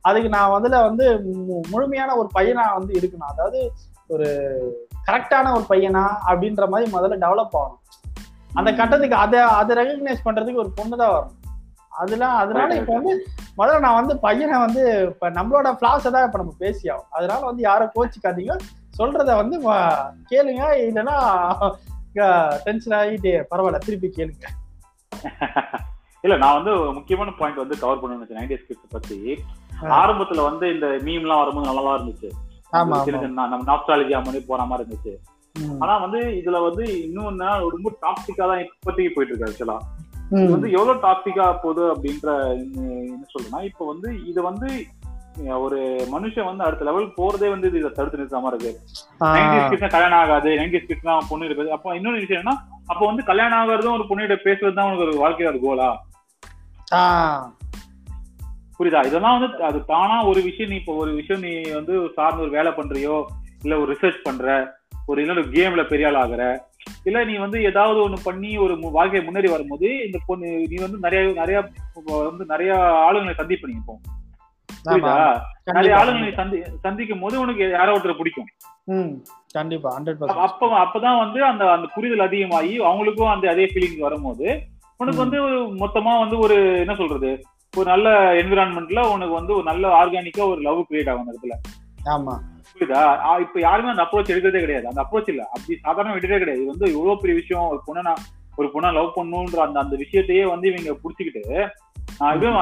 [0.00, 1.06] அதுக்கு நான் வந்துல வந்து
[1.70, 3.30] முழுமையான ஒரு பையனா வந்து இருக்கணும்.
[3.32, 3.60] அதாவது
[4.08, 4.28] ஒரு
[5.06, 7.82] கரெக்டான ஒரு பையனா அப்படின்ற மாதிரி முதல்ல டெவலப் ஆகணும்.
[8.54, 11.36] அந்த கட்டத்துக்கு அதை அதை ரெகக்னைஸ் பண்றதுக்கு ஒரு பொண்ணு தான் வரணும்.
[12.02, 13.12] அதெல்லாம் அதனால இப்ப வந்து
[13.58, 17.62] முதல்ல நான் வந்து பையனை வந்து இப்ப நம்மளோட ஃபிளாஸை தான் இப்ப நம்ம பேசி ஆகும் அதனால வந்து
[17.68, 18.54] யாரும் கோச்சிக்காதீங்க.
[18.98, 19.56] சொல்றத வந்து
[20.30, 20.64] கேளுங்க.
[20.88, 21.16] இல்லைன்னா
[22.66, 24.46] டென்ஷன் ஆகிட்டு பரவாயில்ல திருப்பி கேளுங்க.
[26.24, 29.18] இல்ல நான் வந்து முக்கியமான பாயிண்ட் வந்து கவர் பண்ணணும் நைன்டி ஸ்கிரிப்ட் பத்தி.
[30.00, 32.30] ஆரம்பத்துல வந்து இந்த மீம் எல்லாம் வரும்போது நல்லா இருந்துச்சு.
[32.72, 35.14] நம்ம நாஸ்டாலஜியா மாதிரி போற மாதிரி இருந்துச்சு.
[35.82, 37.42] ஆனா வந்து இதுல வந்து இன்னும்
[37.76, 39.78] ரொம்ப டாக்ஸிக்கா தான் இப்போதைக்கு போயிட்டு இருக்கு ஆக்சுவலா.
[40.34, 44.68] இது வந்து எவ்வளவு டாக்ஸிக்கா போகுது அப்படின்ற என்ன- சொல்றேன்னா இப்ப வந்து இது வந்து
[45.58, 45.78] ஒரு
[46.12, 49.88] மனுஷன் வந்து அடுத்த லெவல் போறதே வந்து இதை தடுத்து நிறுத்த மாதிரி இருக்கு.
[49.94, 52.54] கல்யாணம் ஆகாது நைன்டி ஸ்கிட்ஸ் தான் பொண்ணு இருக்காது அப்போ இன்னொரு விஷயம் என்ன
[52.86, 55.90] அப்போ வந்து கல்யாணம் ஆகிறதும் ஒரு பொண்ணுகிட்ட பேசுறது தான் உனக்கு ஒரு வாழ்க்கையில ஒரு கோலா
[58.80, 59.00] புரியுதா?
[59.08, 62.72] இதெல்லாம் வந்து அது தானா ஒரு விஷயம் நீ இப்போ ஒரு விஷயம் நீ வந்து சார்ந்த ஒரு வேலை
[62.72, 63.16] பண்றியோ
[63.62, 64.48] இல்ல ஒரு ரிசர்ச் பண்ற
[65.08, 66.42] ஒரு ஒரு கேம்ல பெரிய ஆள் ஆகுற
[67.06, 71.32] இல்ல நீ வந்து ஏதாவது ஒண்ணு பண்ணி ஒரு வாழ்க்கையை முன்னேறி வரும்போது இந்த பொண்ணு நீ வந்து நிறைய
[71.34, 71.58] நிறைய
[72.24, 72.72] வந்து நிறைய
[73.06, 73.94] ஆளுங்களை சந்திப்ப நீ இப்போ.
[74.86, 75.14] புரியுதா?
[75.70, 78.48] நிறைய ஆளுங்களை சந்தி சந்திக்கும் போது உனக்கு யாரோ ஒருத்தரை பிடிக்கும்.
[79.52, 84.46] கண்டிப்பா ஹண்ட்ரட் அப்ப- அப்ப அப்பதான் வந்து அந்த அந்த புரிதல் அதிகமாகி அவங்களுக்கும் அந்த அதே ஃபீலிங் வரும்போது
[84.96, 85.18] உனக்கு.
[85.18, 87.30] வந்து ஒரு மொத்தமா வந்து ஒரு என்ன சொல்றது
[87.76, 91.56] ஒரு நல்ல என்விரான்மெண்ட்ல உனக்கு வந்து ஒரு நல்ல ஆர்கானிக்கா ஒரு லவ் கிரியேட் ஆகும் அந்த இடத்துல.
[92.10, 92.34] ஆமா.
[92.78, 93.00] புரியுதா?
[93.40, 94.86] இப்ப யாருமே அந்த அப்ரோச் எடுக்கிறதே கிடையாது.
[94.88, 95.42] அந்த அப்ரோச் இல்ல.
[95.54, 96.62] அப்படி சாதாரண விடவே கிடையாது.
[96.62, 97.68] இது வந்து இவ்வளவு பெரிய விஷயம்.
[97.68, 98.22] ஒரு பொண்ணை நான்
[98.56, 101.42] ஒரு பொண்ணை லவ் பண்ணணுன்ற அந்த அந்த விஷயத்தையே வந்து இவங்க புடிச்சுக்கிட்டு
[102.18, 102.58] நான் இதுவும்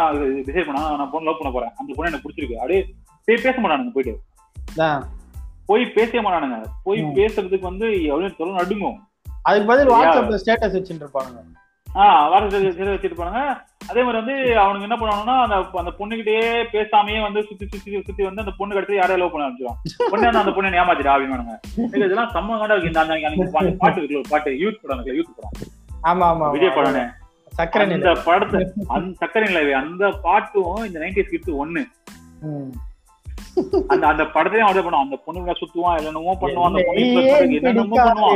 [0.47, 1.73] டிசைட் பண்ணா நான் பொண்ணு லவ் பண்ண போறேன்.
[1.77, 2.81] அந்த பொண்ணு எனக்கு பிடிச்சிருக்கு அப்படியே
[3.29, 4.15] போய் பேச மாட்டானுங்க போயிட்டு.
[5.67, 6.59] போய் பேச மாட்டானுங்க.
[6.83, 7.01] போய்.
[7.19, 8.99] பேசுறதுக்கு வந்து எவ்வளவு சொல்ல நடுங்கும்.
[9.43, 9.89] அதுக்கு பதில்?
[9.89, 11.43] வாட்ஸ்அப்ல ஸ்டேட்டஸ் வச்சுட்டு இருப்பானுங்க.
[11.95, 13.41] ஆஹ் வார வச்சுட்டு போனாங்க.
[13.91, 18.43] அதே மாதிரி வந்து அவனுக்கு என்ன பண்ணுவாங்கன்னா அந்த அந்த பொண்ணுகிட்டயே பேசாமயே வந்து சுத்தி சுத்தி சுத்தி வந்து
[18.45, 22.59] அந்த பொண்ணு கடுத்து யாரையும் லவ் பண்ண ஆரம்பிச்சிடும் பொண்ணு அந்த பொண்ணை ஏமாத்திடா அப்படின்னு எனக்கு இதெல்லாம் செம்ம
[22.61, 22.93] காண்டா இருக்கு.
[23.35, 24.53] இந்த பாட்டு பாட்டு இருக்குல்ல ஒரு பாட்டு.
[24.63, 25.55] யூத் படம் யூத் படம்.
[26.11, 26.99] ஆமா ஆமா விஜய் படம்
[27.53, 28.15] சக்கரை அந்த நிலை.
[28.25, 28.61] படத்தை
[28.95, 31.83] அந்த சக்கரை நிலவே அந்த பாட்டும் இந்த நைன்டி ஸ்கிரிப்ட் ஒண்ணு.
[33.93, 35.07] அந்த அந்த படத்தையும் ஆர்டர் பண்ணுவான்.
[35.09, 36.71] அந்த பொண்ணு சுத்துவான் என்னென்னமோ பண்ணுவான்.
[36.71, 37.05] அந்த பொண்ணு
[37.59, 38.33] என்னென்னமோ பண்ணுவான்.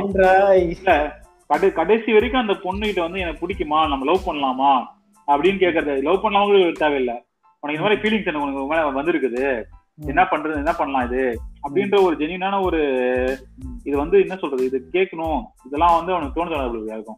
[1.48, 3.88] கடை கடைசி வரைக்கும் அந்த பொண்ணுகிட்ட வந்து எனக்கு பிடிக்குமா?
[3.88, 4.86] நம்ம லவ் பண்ணலாமா?
[5.30, 6.02] அப்படின்னு கேக்குறது.
[6.02, 7.22] லவ் பண்ணலாம தேவையில்லை.
[7.60, 9.64] உனக்கு இந்த மாதிரி ஃபீலிங்ஸ் எனக்கு உனக்கு மேல வந்திருக்குது.
[10.06, 10.54] என்ன பண்றது?
[10.54, 11.40] என்ன பண்ணலாம் இது?
[11.68, 12.80] அப்படின்ற ஒரு ஜெனியூனான ஒரு
[13.84, 14.64] இது வந்து என்ன சொல்றது?
[14.64, 15.42] இது கேட்கணும்.
[15.66, 17.16] இதெல்லாம் வந்து அவனுக்கு இருக்கும்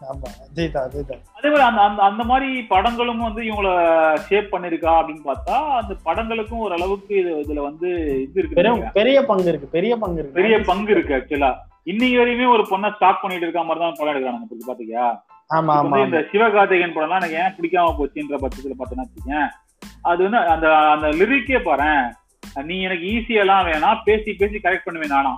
[0.00, 1.20] ஆமா அதேதான் அதேதான்.
[1.34, 3.68] அதே மாதிரி அந்த அந்த அந்த மாதிரி படங்களும் வந்து இவங்கள
[4.14, 7.88] ஷேப் பண்ணிருக்கா அப்படின்னு பார்த்தா அந்த படங்களுக்கும் ஒரு அளவுக்கு இது இதுல வந்து
[8.22, 8.90] இது இருக்கு.
[8.92, 10.40] பெரிய பங்கு இருக்கு பெரிய பங்கு இருக்கு.
[10.40, 11.54] பெரிய பங்கு இருக்கு ஆக்சுவலா
[11.86, 15.06] இன்னைக்கு வரையுமே ஒரு பொண்ணை ஸ்டாக் பண்ணிட்டு இருக்க மாதிரி தான் படம் எடுக்கிறாங்க பாத்தீங்களா
[16.04, 19.42] இந்த சிவகார்த்திகேயன் படம்லாம் எனக்கு ஏன் பிடிக்காம போச்சுன்ற பட்சத்துல பார்த்தேன்னா
[20.04, 22.04] அது வந்து அந்த அந்த லிரிக்கே பாரேன்.
[22.64, 25.32] நீ எனக்கு ஈஸியெல்லாம் வேணாம் பேசி பேசி கரெக்ட் பண்ணுவேன் நானா.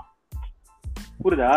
[1.21, 1.53] புரியுதா?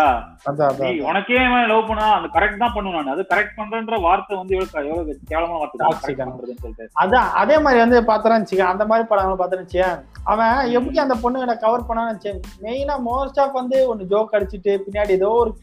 [1.07, 1.39] உனக்கே
[1.71, 3.15] லவ் பண்ணா அந்த கரெக்ட் தான் பண்ணுவேன் நான்.
[3.15, 6.87] அது கரெக்ட் பண்றேன்ற வார்த்தை வந்து எவ்வளவு எவ்வளவு கேவலமான வார்த்தை சொல்லிட்டு.
[7.03, 7.99] அதான் அதே மாதிரி வந்து
[8.35, 9.89] வச்சுக்க அந்த மாதிரி படங்களை வச்சுக்க
[10.33, 15.31] அவன் எப்படி அந்த பொண்ணுங்களை கவர் பண்ணான்னு மெயினா மோஸ்ட் ஆஃப் வந்து ஒன்னு ஜோக் அடிச்சுட்டு பின்னாடி ஏதோ
[15.41, 15.53] ஒரு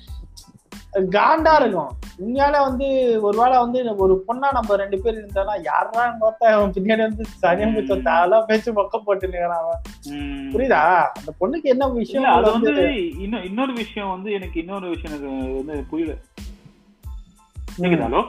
[0.93, 1.91] காண்டா இருக்கும்.
[2.19, 7.25] உண்மையால வந்து ஒருவேளை வந்து ஒரு பொண்ணா நம்ம ரெண்டு பேர் இருந்தானா யாரா பார்த்தா அவன் பின்னாடி வந்து
[7.25, 10.09] சரியா சொத்த அதெல்லாம் பேச்சு மொக்க போட்டு நிக்கிறான்.
[10.53, 11.03] புரியுதா?
[11.03, 15.85] அந்த பொண்ணுக்கு என்ன விஷயம் அது வந்து இன்னும் இன்னொரு விஷயம் வந்து எனக்கு இன்னொரு விஷயம் எனக்கு வந்து
[15.91, 16.19] புரியல.
[17.79, 18.25] ஹலோ?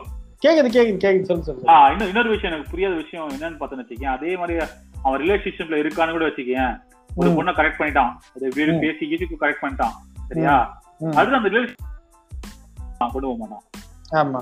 [0.46, 1.22] கேக்குது கேக்குது கேக்குது.
[1.22, 4.16] சொல்லு சொல்லு ஆஹ் இன்னும் இன்னொரு விஷயம் எனக்கு புரியாத விஷயம் என்னன்னு பார்த்தேன்னு வச்சுக்கேன்.
[4.18, 4.66] அதே மாதிரி
[5.04, 6.82] அவன் ரிலேஷன்ஷிப்ல இருக்கான்னு கூட வச்சுக்கேன்.
[7.16, 7.30] ஒரு.
[7.30, 8.12] பொண்ணை கரெக்ட் பண்ணிட்டான்.
[8.36, 8.78] அது வீடு.
[8.80, 9.96] பேசி கீசிக்கு கரெக்ட் பண்ணிட்டான்.
[10.28, 10.82] சரியா.
[11.16, 11.76] அடுத்து அந்த ரிலேஷன்
[13.00, 13.66] போக மாட்டான்
[14.18, 14.42] ஆமா.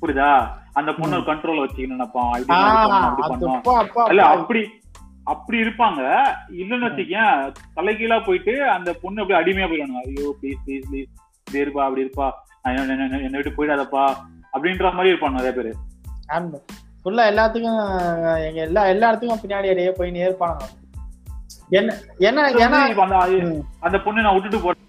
[0.00, 0.30] புரியுதா?
[0.72, 2.54] அந்த பொண்ணு கண்ட்ரோல் வச்சுக்கணும் நினைப்பான் இல்ல
[4.24, 4.34] அப்பா.
[4.34, 4.60] அப்படி
[5.24, 6.00] அப்படி இருப்பாங்க.
[6.56, 7.32] இல்லன்னு வச்சுக்கேன்
[7.76, 12.26] தலைகீழா போயிட்டு அந்த பொண்ணு அப்படியே அடிமையா போயிடுவாங்க ஐயோ ப்ளீஸ் ப்ளீஸ் ப்ளீஸ் இப்படி இருப்பா அப்படி இருப்பா.
[12.66, 14.04] என்ன- விட்டு போயிடாதப்பா.
[14.54, 15.72] அப்படின்ற மாதிரி இருப்பாங்க நிறைய பேரு.
[17.02, 17.80] ஃபுல்லா எல்லாத்துக்கும்
[18.46, 20.66] எங்க எல்லா எல்லா இடத்துக்கும் பின்னாடி அடையே போய் நேர்ப்பானுங்க
[21.70, 21.90] என்ன
[22.22, 22.78] என்ன
[23.80, 24.82] அந்த பொண்ணு நான் விட்டுட்டு போறேன்.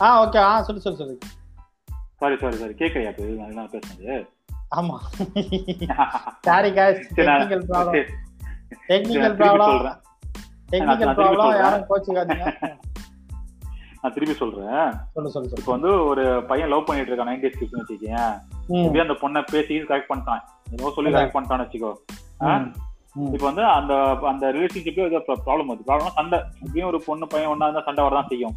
[0.00, 1.16] ஆ ஓகே ஆ சொல்லு சொல்லு சொல்லு.
[2.18, 4.26] சாரி சாரி சாரி கேட்கலையா இப்ப நான் பேசுனது?
[4.76, 4.96] ஆமா.
[6.40, 8.06] சாரி நான் டெக்னிக்கல் ப்ராப்ளம்
[8.88, 9.98] டெக்னிக்கல் ப்ராப்ளம் சொல்றேன்.
[10.70, 11.58] Technical problem.
[11.58, 12.46] யாரும் கோச்சுக்காதீங்க.
[14.02, 14.92] நான் திருப்பி சொல்றேன்.
[15.12, 18.34] சொல்லு சொல்லு இப்ப வந்து ஒரு பையன் லவ் பண்ணிட்டு இருக்கான் நைன்டி ஸ்கிப்ஸ் வச்சுக்கேன்
[18.68, 20.42] ம், இப்படியே அந்த பொண்ணை பேசி கரெக்ட் பண்ணிட்டான்.
[20.70, 21.10] என்னவோ சொல்லி.
[21.10, 21.92] கரெக்ட் பண்ணிட்டான்னு வச்சுக்கோ.
[23.32, 23.94] இப்ப வந்து அந்த
[24.26, 25.88] அந்த ரிலேஷன்ஷிப்ல ஏதோ ப்ராப்ளம் வருது.
[25.88, 26.38] ப்ராப்ளம் சண்டை.
[26.60, 28.56] இப்படியும் ஒரு பொண்ணு பையன் ஒண்ணா இருந்தா சண்டை வரதான் செய்யும்.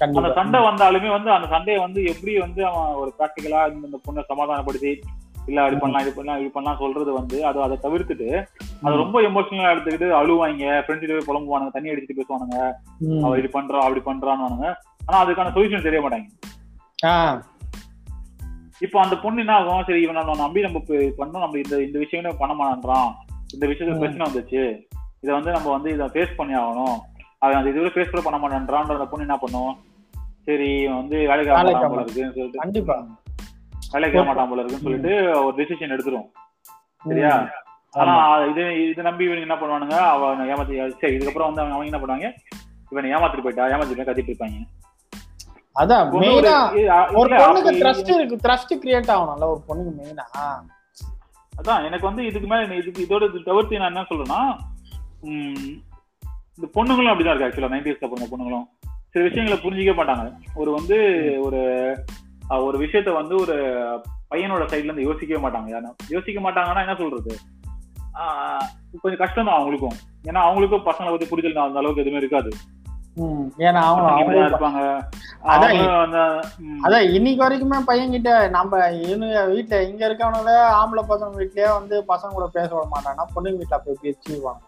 [0.00, 5.00] அந்த சண்டை வந்தாலுமே வந்து அந்த சண்டையை வந்து எப்படி வந்து அவன் ஒரு ப்ராக்டிக்கலா இந்த பொண்ணை சமாதானப்படுத்தி
[5.46, 8.44] இல்ல அப்படி பண்ணலாம் இது பண்ணலாம் இப்படி பண்ணலாம் சொல்றது வந்து அது அதை தவிர்த்துட்டு
[8.82, 12.72] அது ரொம்ப எமோஷனலா எடுத்துக்கிட்டு அழுவாங்க ஃப்ரெண்ட்ஸ் போய் புலம்புவானுங்க தண்ணி அடிச்சுட்டு பேசுவானுங்க.
[12.98, 13.24] ம்.
[13.24, 14.74] அவ இது பண்றா அப்படி பண்றான்னு
[15.06, 16.28] ஆனா அதுக்கான சொல்யூஷன் தெரிய மாட்டாங்க.
[18.78, 19.84] இப்போ அந்த பொண்ணு என்ன ஆகும்?
[19.86, 23.12] சரி இவன் நம்ம நம்பி நம்ம பண்ணோம் நம்ம இந்த இந்த விஷயம் பண்ண மாட்டான்றான்.
[23.52, 23.98] இந்த விஷயத்துல.
[23.98, 24.80] பிரச்சனை வந்துச்சு.
[25.20, 26.98] இதை வந்து நம்ம வந்து இதை ஃபேஸ் பண்ணி ஆகணும்.
[27.38, 29.76] அவன் அந்த இதுவரை ஃபேஸ் கூட பண்ண மாட்டான்றான்ற அந்த பொண்ணு என்ன பண்ணும்?
[30.50, 32.62] சரி வந்து வேலைக்கு மாட்டான் போல இருக்குன்னு சொல்லிட்டு.
[32.64, 32.96] கண்டிப்பா.
[33.94, 35.12] வேலைக்கு மாட்டான் போல இருக்குன்னு சொல்லிட்டு
[35.44, 36.28] ஒரு டிசிஷன் எடுத்துரும்.
[37.02, 37.32] சரியா.
[37.94, 38.14] ஆனா.
[38.50, 39.96] இது இது நம்பி இவங்க என்ன பண்ணுவானுங்க?
[40.10, 42.28] அவன் ஏமாத்தி சரி இதுக்கப்புறம் வந்து அவங்க அவங்க என்ன பண்ணுவாங்க?
[42.92, 44.60] இவனை ஏமாத்திட்டு போயிட்டா ஏமாத்திட்டு கத்திட்டு இருப்பாங்க.
[45.76, 46.54] அதான் மெயினா
[47.18, 50.24] ஒரு பொண்ணுக்கு ட்ரஸ்ட் இருக்கு ட்ரஸ்ட் கிரியேட் ஆகணும்ல ஒரு பொண்ணுக்கு மெயினா
[51.52, 54.40] அதான் எனக்கு வந்து இதுக்கு மேல இதுக்கு இதோட இது தவிர்த்து நான் என்ன சொல்றேன்னா
[56.56, 58.66] இந்த பொண்ணுங்களும் அப்படிதான் இருக்கு ஆக்சுவலா நைன்டிஸ்ல பிறந்த பொண்ணுங்களும்.
[59.12, 60.24] சில விஷயங்களை புரிஞ்சிக்க மாட்டாங்க.
[60.60, 60.96] ஒரு வந்து
[61.46, 61.60] ஒரு
[62.66, 63.56] ஒரு விஷயத்த வந்து ஒரு
[64.32, 65.68] பையனோட சைட்ல இருந்து யோசிக்கவே மாட்டாங்க.
[65.74, 67.32] யாரும் யோசிக்க மாட்டாங்கன்னா என்ன சொல்றது?
[69.02, 69.96] கொஞ்சம் கஷ்டம் தான் அவங்களுக்கும்.
[70.28, 72.52] ஏன்னா அவங்களுக்கும் பசங்களை பத்தி புரிதல் அந்த அளவுக்கு எதுவுமே இருக்காது.
[76.84, 80.48] அதான் இன்னைக்கு வரைக்குமே பையன் கிட்ட நம்ம இவனுங்க வீட்டுல இங்க இருக்கவனால
[80.80, 84.62] ஆம்பளை பசங்க வீட்லயே வந்து பசங்க கூட பேச விட மாட்டாங்கன்னா பொண்ணுங்க வீட்டுல போய் பேசிடுவாங்க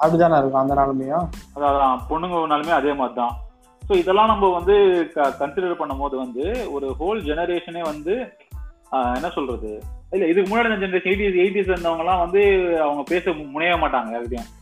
[0.00, 1.26] அப்படிதானே இருக்கும் அந்த நிலைமையும்
[1.58, 3.34] அதான் பொண்ணுங்கனாலுமே அதே மாதிரி தான்
[3.82, 4.74] ஸோ இதெல்லாம் நம்ம வந்து
[5.40, 8.14] கன்சிடர் பண்ணும்போது வந்து ஒரு ஹோல் ஜெனரேஷனே வந்து
[9.16, 9.70] என்ன சொல்றது?
[10.12, 12.42] இல்ல இதுக்கு முன்னாடி ஜெனரேஷன் எயிட்டிஸ் எயிட்டிஸ் இருந்தவங்க எல்லாம் வந்து
[12.84, 14.52] அவங்க பேச முனைய மாட்டாங்க யார்கிட்டயும்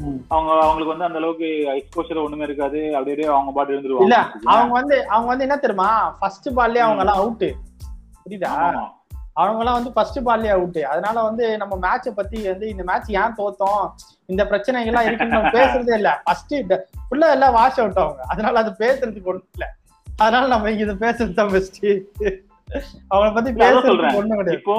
[0.00, 0.18] ம்.
[0.30, 2.80] அவங்க அவங்களுக்கு வந்து அந்த அளவுக்கு எக்ஸ்போஷர் ஒண்ணுமே இருக்காது.
[2.96, 4.18] அப்படியே அவங்க பாட்டு இல்ல இருந்துருவாங்க
[4.52, 5.88] அவங்க வந்து அவங்க வந்து என்ன தெரியுமா?
[6.18, 7.48] ஃபர்ஸ்ட் பால்லே அவங்க எல்லாம் அவுட்டு
[8.24, 8.52] புரியுதா?
[9.40, 13.36] அவங்க எல்லாம் வந்து ஃபர்ஸ்ட் பால்லே அவுட்டு அதனால வந்து நம்ம மேட்சை பத்தி வந்து இந்த மேட்ச் ஏன்
[13.40, 13.82] தோத்தோம்?
[14.32, 16.10] இந்த பிரச்சனைகள்லாம் இருக்குன்னு நம்ம பேசுறதே இல்ல.
[16.26, 16.54] ஃபர்ஸ்ட்
[17.08, 19.66] ஃபுல்லா எல்லாம் வாஷ் அவுட் அவங்க அதனால அது பேசுறதுக்கு ஒண்ணும் இல்ல.
[20.06, 21.78] அதனால நம்ம இங்க இதை பேசுறது தான் பெஸ்ட்
[23.12, 24.50] அவங்கள பத்தி பேசுறதுக்கு சொல்றேன்.
[24.58, 24.74] இப்போ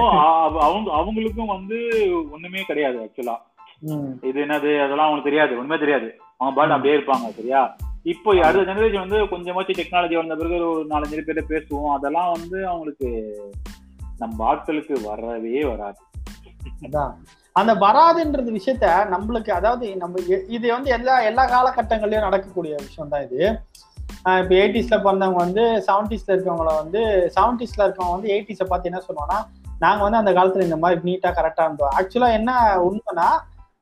[0.66, 1.78] அவங்க அவங்களுக்கும் வந்து
[2.36, 3.38] ஒண்ணுமே கிடையாது ஆக்சுவலா.
[4.30, 4.72] இது என்னது?
[4.84, 5.54] அதெல்லாம் அவங்களுக்கு தெரியாது.
[5.60, 6.10] ஒண்ணுமே தெரியாது.
[6.40, 7.62] அவங்க பாட்டு அப்படியே இருப்பாங்க சரியா?
[8.12, 11.92] இப்போ அடுத்த ஜெனரேஷன் வந்து கொஞ்சமாச்சும் டெக்னாலஜி வந்த பிறகு ஒரு நாலஞ்சு பேர் பேசுவோம்.
[11.98, 13.10] அதெல்லாம் வந்து அவங்களுக்கு
[14.22, 16.02] நம்ம ஆட்களுக்கு வரவே வராது.
[16.82, 17.14] அதான்.
[17.56, 23.24] அந்த வராதுன்றது விஷயத்த நம்மளுக்கு அதாவது நம்ம எ- இது வந்து எல்லா எல்லா காலகட்டங்கள்லயும் நடக்கக்கூடிய விஷயம் தான்
[23.24, 23.40] இது
[24.18, 27.02] இப்போ எயிட்டிஸ்ல பிறந்தவங்க வந்து செவன்டிஸ்ல இருக்கவங்கள வந்து
[27.36, 29.40] செவன்டிஸ்ல இருக்கவங்க வந்து எயிட்டிஸை பார்த்து என்ன சொல்லுவாங்கன்னா
[29.80, 31.94] நாங்கள் வந்து அந்த காலத்தில் இந்த மாதிரி நீட்டாக கரெக்டாக இருந்தோம்.
[31.98, 33.28] ஆக்சுவலாக என்ன உண்மைன்னா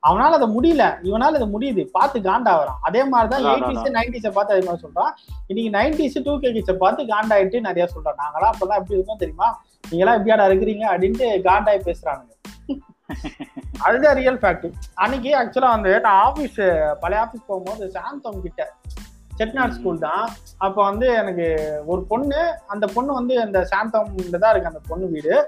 [0.08, 0.84] அவனால அதை முடியல.
[1.04, 1.86] இவனால இது முடியுது.
[1.86, 2.80] பார்த்து காண்டா வரான்.
[2.82, 5.12] அதே மாதிரிதான் எயிட்டிஸ் நைன்டிஸை பார்த்து அதே மாதிரி சொல்றான்.
[5.48, 8.20] இன்னைக்கு நைன்டிஸ் டூ கே கிட்ஸை பார்த்து காண்டாயிட்டு நிறைய சொல்றான்.
[8.24, 9.62] நாங்களாம் அப்பெல்லாம் எப்படி இருந்தோம் தெரியுமா?
[9.92, 10.86] நீங்களாம் எப்படியாடா இருக்கிறீங்க?
[10.92, 12.34] அப்படின்ட்டு காண்டாய் பேசுறானுங்க.
[13.80, 16.60] அதுதான் ரியல் ஃபேக்ட் அன்னைக்கு ஆக்சுவலா வந்து நான் ஆபீஸ்
[17.00, 18.74] பழைய ஆபீஸ் போகும்போது சாந்தம் கிட்ட
[19.38, 20.30] செட்நாட் ஸ்கூல் தான்.
[20.58, 21.48] அப்போ வந்து எனக்கு
[21.86, 22.40] ஒரு பொண்ணு.
[22.68, 24.72] அந்த பொண்ணு வந்து அந்த சாந்தம் தான் இருக்கு.
[24.72, 25.46] அந்த பொண்ணு வீடு.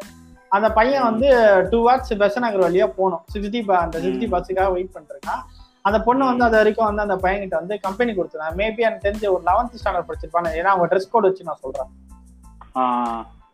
[0.51, 1.27] அந்த பையன் வந்து
[1.69, 5.43] டூ வாட்ஸ் பெசநகர் வழியா போகணும் சிக்ஸ்டி அந்த சிக்ஸ்டி பஸ்ஸுக்காக வெயிட் பண்ணிருக்கான்.
[5.87, 9.43] அந்த பொண்ணு வந்து அது வரைக்கும் வந்து அந்த பையன்கிட்ட வந்து கம்பெனி கொடுத்துருந்தேன் மேபி எனக்கு தெரிஞ்ச ஒரு
[9.45, 11.89] லெவன்த் ஸ்டாண்டர்ட் படிச்சிருப்பானு ஏன்னா அவங்க ட்ரெஸ் கோட் வச்சு நான் சொல்றேன்.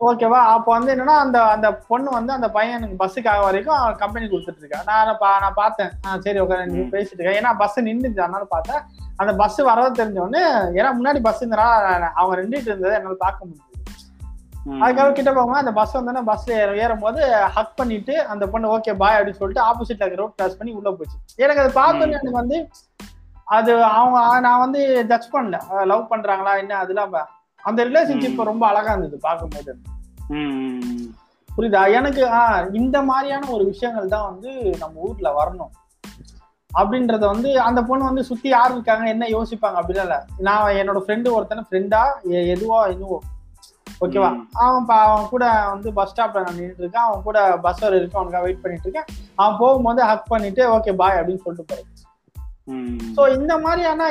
[0.07, 4.81] ஓகேவா அப்போ வந்து என்னன்னா அந்த அந்த பொண்ணு வந்து அந்த பையனுக்கு பஸ்ஸுக்காக வரைக்கும் கம்பெனி கொடுத்துட்டு இருக்கா.
[4.89, 5.91] நான் நான் பார்த்தேன்.
[6.19, 6.79] சரி ஓகே நீ.
[6.95, 8.19] பேசிட்டு இருக்கேன் ஏன்னா பஸ் நின்றுச்சு.
[8.25, 8.81] அதனால பார்த்தேன்.
[9.21, 10.43] அந்த பஸ் வரதை தெரிஞ்ச உடனே
[10.79, 13.76] ஏன்னா முன்னாடி பஸ் இருந்தனால அவங்க நின்றுட்டு இருந்ததை என்னால பார்க்க முடியுது
[14.67, 14.81] ம்.
[14.83, 19.17] அதுக்காக கிட்ட போகும்போது அந்த பஸ் வந்தோடனே பஸ்ல ஏறும் போது ஹக் பண்ணிட்டு அந்த பொண்ணு ஓகே பாய்
[19.19, 21.17] அப்படின்னு சொல்லிட்டு ஆப்போசிட்ல இருக்க ரோட் கிராஸ் பண்ணி உள்ள போச்சு.
[21.35, 22.57] எனக்கு அது பார்த்தோன்னே எனக்கு வந்து
[23.47, 25.57] அது அவங்க நான் வந்து ஜட்ஜ் பண்ணல.
[25.83, 27.13] லவ் பண்றாங்களா என்ன அதெல்லாம்
[27.63, 29.71] அந்த ரிலேஷன்ஷிப் ரொம்ப அழகா இருந்தது பார்க்கும்போது.
[31.49, 31.91] புரியுதா?
[31.91, 35.71] எனக்கு ஆஹ் இந்த மாதிரியான ஒரு விஷயங்கள் தான் வந்து நம்ம ஊர்ல வரணும்.
[36.71, 40.17] அப்படின்றத வந்து அந்த பொண்ணு வந்து சுத்தி யார் இருக்காங்க என்ன யோசிப்பாங்க அப்படிலாம் இல்ல.
[40.37, 42.01] நான் என்னோட ஃப்ரெண்டு ஒருத்தனை ஃப்ரெண்டா
[42.47, 43.17] எதுவோ இதுவோ
[44.01, 44.29] ஓகேவா.
[44.57, 47.05] அவன் அவன் கூட வந்து பஸ் ஸ்டாப்ல நான் நின்றுட்டு இருக்கேன்.
[47.05, 49.07] அவன் கூட பஸ் வர இருக்கு அவனுக்காக வெயிட் பண்ணிட்டு இருக்கேன்.
[49.35, 51.77] அவன் போகும்போது ஹக் பண்ணிட்டு ஓகே பாய் அப்படின்னு சொல்லிட்டு
[52.67, 52.97] ம்.
[53.15, 54.07] ஸோ இந்த மாதிரியான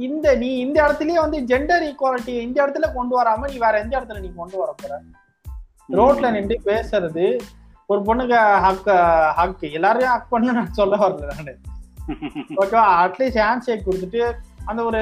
[0.00, 4.20] இந்த நீ இந்த இடத்துலயே வந்து ஜெண்டர் ஈக்குவாலிட்டி இந்த இடத்துல கொண்டு வராம நீ வேற எந்த இடத்துல
[4.20, 4.94] நீ கொண்டு வர போற?
[5.88, 7.26] ரோட்ல நின்று பேசுறது
[7.90, 8.88] ஒரு பொண்ணுக்கு ஹக்
[9.38, 11.54] ஹக் எல்லாரையும் ஹக் பண்ணு நான் சொல்ல வரல நானு.
[12.56, 14.22] ஓகேவா அட்லீஸ்ட் ஹேண்ட் ஷேக் கொடுத்துட்டு
[14.66, 15.00] அந்த ஒரு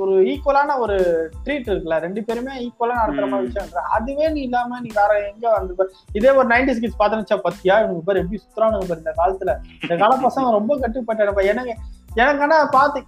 [0.00, 0.96] ஒரு ஈக்குவலான ஒரு
[1.44, 3.48] ட்ரீட் இருக்குல்ல ரெண்டு பேருமே ஈக்குவலா நடத்துற மாதிரி.
[3.48, 5.86] விஷயம் அதுவே நீ இல்லாம நீ வேற எங்க வந்து.
[6.14, 10.18] இதே ஒரு நைன்டி ஸ்கிட்ஸ் பாத்துச்சா பத்தியா இவனுக்கு பேர் எப்படி சுத்துறானுங்க பாரு இந்த காலத்துல இந்த கால
[10.22, 11.18] பசங்க ரொம்ப கட்டுப்பட்ட
[11.52, 11.74] எனக்கு
[12.16, 13.00] எனக்கு ஆனா பாத்து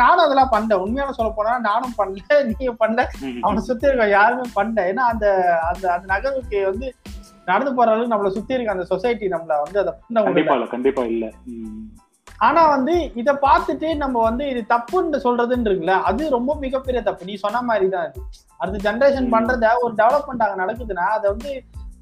[0.00, 2.18] நானும் அதெல்லாம் பண்ணேன் உண்மையான சொல்ல போனா நானும் பண்ணல
[2.48, 3.04] நீங்க பண்ணல.
[3.44, 5.26] அவனை சுத்தி இருக்க யாருமே பண்ணல ஏன்னா அந்த
[5.70, 6.88] அந்த அந்த நகர்வுக்கு வந்து
[7.46, 10.24] நடந்து போற அளவுக்கு நம்மள சுத்தி இருக்க அந்த சொசைட்டி நம்மள வந்து அதை பண்ண
[10.72, 11.24] கண்டிப்பா இல்ல.
[12.40, 17.24] ஆனா வந்து இத பார்த்துட்டு நம்ம வந்து இது தப்புன்னு சொல்றதுன்னு இருக்குல்ல அது ரொம்ப மிகப்பெரிய தப்பு.
[17.24, 18.20] நீ சொன்ன மாதிரி தான் அது.
[18.58, 19.28] அடுத்த ஜெனரேஷன்.
[19.34, 21.50] பண்றத ஒரு டெவலப்மெண்ட் அங்க நடக்குதுன்னா அதை வந்து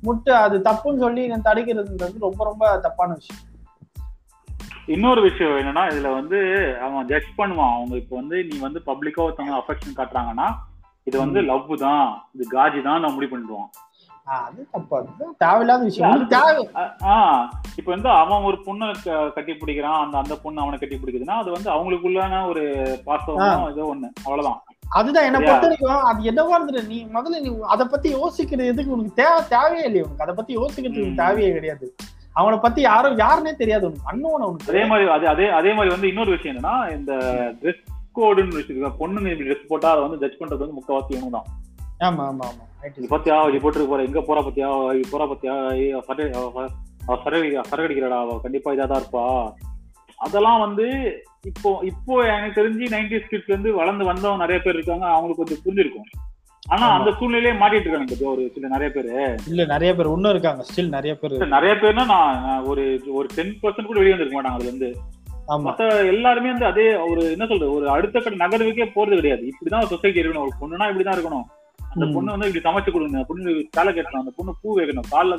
[0.06, 3.44] முட்டு அது தப்புன்னு சொல்லி தடுக்கிறதுன்றது ரொம்ப ரொம்ப தப்பான விஷயம்.
[4.86, 6.38] இன்னொரு விஷயம் என்னன்னா இதுல வந்து
[6.80, 7.74] அவன் ஜட்ஜ் பண்ணுவான்.
[7.76, 10.48] அவங்க இப்ப வந்து நீ வந்து பப்ளிக்கா ஒருத்தவங்க அஃபெக்ஷன் காட்டுறாங்கன்னா
[11.04, 13.70] இது வந்து லவ் தான் இது காஜி தான் நான் முடிவு பண்ணிடுவான்.
[14.36, 16.24] அது தப்பு அது தேவையில்லாத விஷயம்.
[17.10, 17.44] ஆஹ்
[17.76, 18.86] இப்ப வந்து அவன் ஒரு பொண்ணை
[19.30, 22.62] கட்டி பிடிக்கிறான் அந்த அந்த பொண்ணு அவனை கட்டி பிடிக்குதுன்னா அது வந்து அவங்களுக்குள்ளான ஒரு
[23.04, 24.08] பாசம் ஏதோ ஒண்ணு.
[24.24, 24.60] அவ்வளவுதான்.
[24.90, 25.38] அதுதான் என்ன?
[25.38, 28.94] பொறுத்த வரைக்கும் அது என்னவா இருந்துட்டு நீ முதல்ல நீ அதை பத்தி யோசிக்கிறது எதுக்கு?
[28.94, 30.22] உனக்கு தேவை தேவையே இல்லையே உனக்கு.
[30.22, 31.16] அதை பத்தி யோசிக்கிறதுக்கு.
[31.16, 31.86] தேவையே கிடையாது.
[32.36, 34.08] அவனை பத்தி யாரும் யாருன்னே தெரியாது உனக்கு.
[34.08, 37.12] அண்ணன் உனக்கு அதே மாதிரி அது அதே அதே மாதிரி வந்து இன்னொரு விஷயம் என்னன்னா இந்த
[37.62, 37.82] ட்ரெஸ்
[38.16, 41.48] கோடுன்னு வச்சிருக்க பொண்ணுங்க இப்படி ட்ரெஸ் போட்டா அதை வந்து ஜட்ஜ் பண்றது வந்து முக்கவாசி இவனு தான்.
[42.00, 42.64] ஆமா ஆமா ஆமா.
[43.10, 43.48] பத்தியா?
[43.48, 44.02] இது போட்டுருக்கு போற.
[44.02, 44.68] எங்க போறா பத்தியா?
[45.12, 45.54] போறா பத்தியா?
[47.70, 49.24] சரகடிக்கிறாடா அவ கண்டிப்பா இதா தான் இருப்பா.
[50.18, 50.86] அதெல்லாம் வந்து
[51.46, 55.06] இப்போ இப்போ எனக்கு தெரிஞ்சு நைன்டி கிட்ஸ்ல இருந்து வளர்ந்து வந்தவங்க நிறைய பேர் இருக்காங்க.
[55.06, 56.08] அவங்களுக்கு கொஞ்சம் புரிஞ்சிருக்கும்.
[56.66, 56.88] ஆனா.
[56.90, 59.36] அந்த சூழ்நிலையே மாட்டிட்டு இருக்காங்க ஒரு சில நிறைய பேர்.
[59.46, 60.64] இல்ல நிறைய பேர் இன்னும் இருக்காங்க.
[60.68, 64.68] ஸ்டில் நிறைய பேர் நிறைய பேர்னா நான் ஒரு ஒரு டென் பர்சன்ட் கூட வெளியே வந்திருக்க மாட்டாங்க அதுல
[64.68, 64.90] இருந்து
[65.48, 67.72] மத்த எல்லாருமே வந்து அதே ஒரு என்ன சொல்றது?
[67.72, 69.42] ஒரு அடுத்த கட்ட நகர்வுக்கே போறது கிடையாது.
[69.46, 70.46] இப்படிதான் சொசைட்டி இருக்கணும்.
[70.46, 71.46] ஒரு பொண்ணுனா இப்படிதான் இருக்கணும்.
[71.92, 72.06] அந்த.
[72.14, 75.36] பொண்ணு வந்து இப்படி சமைச்சு கொடுங்க பொண்ணு காலை கட்டணும் அந்த பொண்ணு பூ வைக்கணும் காலைல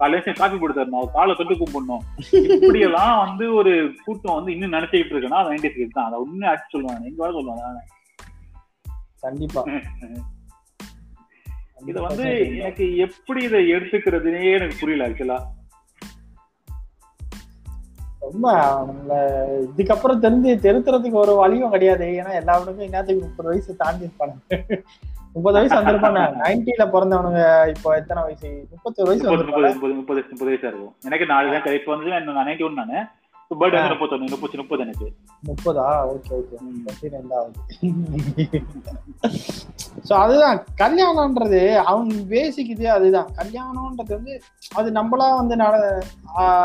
[0.00, 2.04] காலையில காஃபி கொடுத்தரணும் அவர் காலை தொட்டு கும்பிடணும்.
[2.58, 3.72] இப்படி எல்லாம் வந்து ஒரு
[4.04, 6.08] கூட்டம் வந்து இன்னும் நினைச்சுக்கிட்டு இருக்குன்னா அது நைன்டி தான்.
[6.08, 7.08] அதை உண்மையை அடிச்சு சொல்லுவாங்க.
[7.10, 7.86] எங்க வேலை சொல்லுவாங்க
[9.22, 9.62] கண்டிப்பா.
[11.90, 12.24] இத வந்து
[12.60, 15.38] எனக்கு எப்படி இதை எடுத்துக்கிறதுனே எனக்கு புரியல ஆக்சுவலா
[18.30, 19.12] ரொம்ப அவங்கள
[19.68, 22.08] இதுக்கப்புறம் தெரிஞ்சு திருத்துறதுக்கு ஒரு வழியும் கிடையாது.
[22.20, 24.36] ஏன்னா எல்லாருக்கும் என்னத்துக்கு முப்பது வயசு தாண்டி இருப்பாங்க
[25.34, 27.42] முப்பது வயசு வந்திருப்பாங்க நைன்டில பிறந்தவனுங்க
[27.74, 28.48] இப்போ எத்தனை வயசு?
[28.72, 29.68] முப்பத்தொரு வயசு முப்பது வந்திருப்பாங்க.
[29.74, 30.94] முப்பது முப்பது முப்பது முப்பது வயசா இருக்கும்.
[31.08, 32.98] எனக்கு நாலு தான் இப்போ வந்து நான் நைன்டி ஒன் நானு.
[33.50, 35.06] பர்த்டே வந்து முப்பத்தொன்னு முப்பது முப்பது எனக்கு
[35.42, 37.56] முப்பதா ஓகே ரெண்டாவது
[40.04, 44.34] ஸோ அதுதான் கல்யாணம்ன்றது அவங்க பேசிக் இதே அதுதான் கல்யாணம்ன்றது வந்து
[44.74, 45.74] அது நம்மளா வந்து நட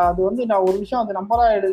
[0.04, 1.72] அது வந்து நான் ஒரு விஷயம் அது நம்மளா எடு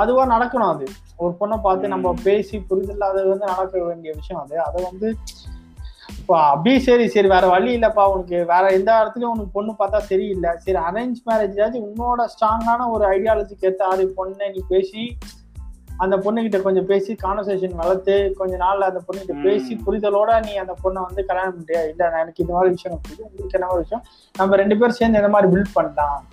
[0.00, 0.86] அதுவா நடக்கணும் அது
[1.18, 2.12] ஒரு பொண்ணை பார்த்து நம்ம.
[2.24, 5.08] பேசி புரிதல் அது வந்து நடக்க வேண்டிய விஷயம் அது அதை வந்து
[6.24, 8.36] இப்போ அப்படியே சரி சரி வேற வழி இல்லப்பா உனக்கு.
[8.46, 10.50] வேற எந்த இடத்துலயும் உனக்கு பொண்ணு பார்த்தா சரியில்லை.
[10.56, 15.18] சரி அரேஞ்ச் மேரேஜ் உன்னோட ஸ்ட்ராங்கான ஒரு ஐடியாலஜிக்கு ஏற்ற ஆறு பொண்ணை நீ பேசி
[15.96, 19.42] அந்த பொண்ணுகிட்ட கொஞ்சம் பேசி கான்வர்சேஷன் வளர்த்து கொஞ்ச நாள்ல அந்த பொண்ணுகிட்ட.
[19.42, 23.66] பேசி புரிதலோட நீ அந்த பொண்ணை வந்து கல்யாணம் பண்ணியா இல்ல எனக்கு இந்த மாதிரி விஷயம் உங்களுக்கு என்ன
[23.66, 24.04] மாதிரி விஷயம்?
[24.38, 26.24] நம்ம ரெண்டு பேரும் சேர்ந்து இந்த மாதிரி பில்ட் பண்ணலாம்.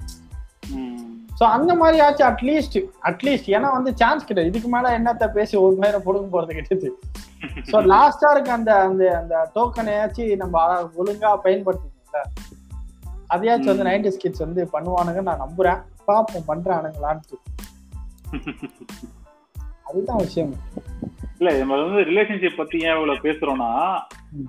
[1.42, 4.58] ஸோ அந்த மாதிரி ஆச்சு அட்லீஸ்ட் அட்லீஸ்ட் ஏன்னா வந்து சான்ஸ் கிடையாது.
[4.58, 7.00] இதுக்கு மேல என்னத்த பேசி ஒரு நேரம் பொடுங்க போறது கிடையாது.
[7.72, 12.20] ஸோ லாஸ்டா இருக்க அந்த அந்த அந்த டோக்கனையாச்சும் நம்ம அழ- ஒழுங்கா பயன்படுத்திக்கல
[13.30, 13.84] அதையாச்சும் வந்து.
[13.84, 15.82] நைன்டி கிட்ஸ் வந்து பண்ணுவானுங்க நான் நம்புறேன்.
[16.06, 17.38] பார்ப்போம் பண்றானுங்களான்ட்டு
[19.84, 20.56] அதுதான் விஷயம்.
[21.38, 24.00] இல்ல நம்ம வந்து ரிலேஷன்ஷிப் பத்தி ஏன் இவ்வளவு பேசுறோம்னா.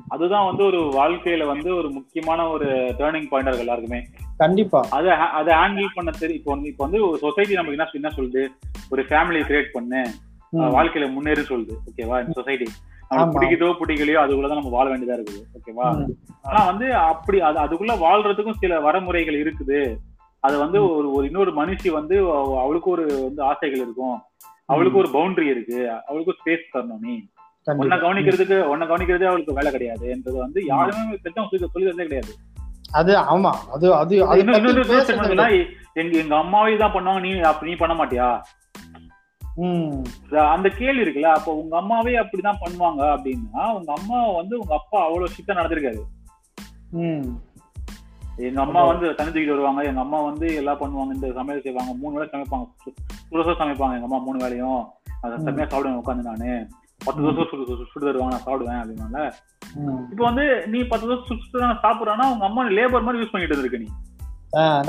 [0.09, 4.07] அதுதான் வந்து ஒரு வாழ்க்கையில வந்து ஒரு முக்கியமான ஒரு டேர்னிங் பாயிண்டா இருக்கு எல்லாருக்குமே.
[4.43, 4.87] கண்டிப்பா.
[4.91, 8.49] அதை அதை ஹேண்டில் பண்ண தெரியும் இப்போ வந்து இப்போ வந்து ஒரு சொசைட்டி நமக்கு என்ன என்ன சொல்லுது?
[8.91, 10.07] ஒரு ஃபேமிலி கிரியேட் பண்ணு.
[10.57, 11.73] வாழ்க்கையில முன்னேறு சொல்லுது.
[11.87, 12.65] ஓகேவா இந்த சொசைட்டி
[13.11, 13.15] ஆமா.
[13.15, 15.43] பிடிக்குதோ பிடிக்கலையோ அதுக்குள்ளதான் நம்ம வாழ வேண்டியதா இருக்குது.
[15.55, 16.07] ஓகேவா.
[16.43, 19.97] ஆனா வந்து அப்படி அது அதுக்குள்ள வாழ்றதுக்கும் சில வரமுறைகள் இருக்குது.
[20.41, 24.21] அது வந்து ஒரு ஒரு இன்னொரு மனுஷி வந்து அவ- அவளுக்கு ஒரு வந்து ஆசைகள் இருக்கும்.
[24.65, 25.91] அவளுக்கு ஒரு பவுண்டரி இருக்கு.
[26.07, 27.23] அவளுக்கு ஸ்பேஸ் தரணும் நீ.
[27.65, 27.99] உன்னை.
[27.99, 30.09] கவனிக்கிறதுக்கு உன்னை கவனிக்கிறதே அவளுக்கு வேலை கிடையாது.
[30.09, 32.35] என்றது வந்து யாருமே பெற்றவங்க சொல்லி தந்தே கிடையாது.
[32.93, 33.53] அது ஆமா.
[33.73, 34.15] அது அது
[36.19, 38.29] எங்க அம்மாவே தான் பண்ணுவாங்க நீ அப்ப நீ பண்ண மாட்டியா?
[40.51, 45.35] அந்த கேள்வி இருக்குல்ல அப்போ உங்க அம்மாவே அப்படிதான் பண்ணுவாங்க அப்படின்னா உங்க அம்மா வந்து உங்க அப்பா அவ்வளவு
[45.35, 46.03] சித்த நடந்திருக்காரு
[48.43, 52.29] எங்க அம்மா வந்து தனிச்சுக்கிட்டு வருவாங்க எங்க அம்மா வந்து எல்லாம் பண்ணுவாங்க இந்த சமையல் செய்வாங்க மூணு வேளை
[52.33, 52.67] சமைப்பாங்க.
[53.27, 54.81] சுட சமைப்பாங்க எங்க அம்மா மூணு வேளையும்.
[55.23, 55.35] அதை.
[55.45, 56.51] செம்மையா சாப்பிடுவேன் உட்காந்து நானு.
[57.05, 59.33] பத்து தோசை சுடு சுடு- சுடு தருவாங்க நான் சாப்பிடுவேன் அப்படின்னால.
[60.11, 63.59] இப்போ வந்து நீ பத்து தோசை சுடு சுடு நான் சாப்பிடுறான்னா உங்க அம்மா லேபர் மாதிரி யூஸ் பண்ணிட்டு
[63.59, 63.87] இருக்க நீ.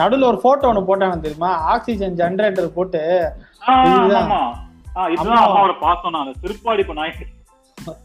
[0.03, 1.55] நடுவுல ஒரு போட்டோ ஒண்ணு போட்டாங்க தெரியுமா?
[1.55, 3.31] ஆக்சிஜன் ஜெனரேட்டர் போட்டு.
[3.67, 4.29] ஆமா இதுதான்.
[4.29, 7.13] அம்மா- அம்மாவோட பாசம் நான் திருப்பாடி இப்ப நாய்.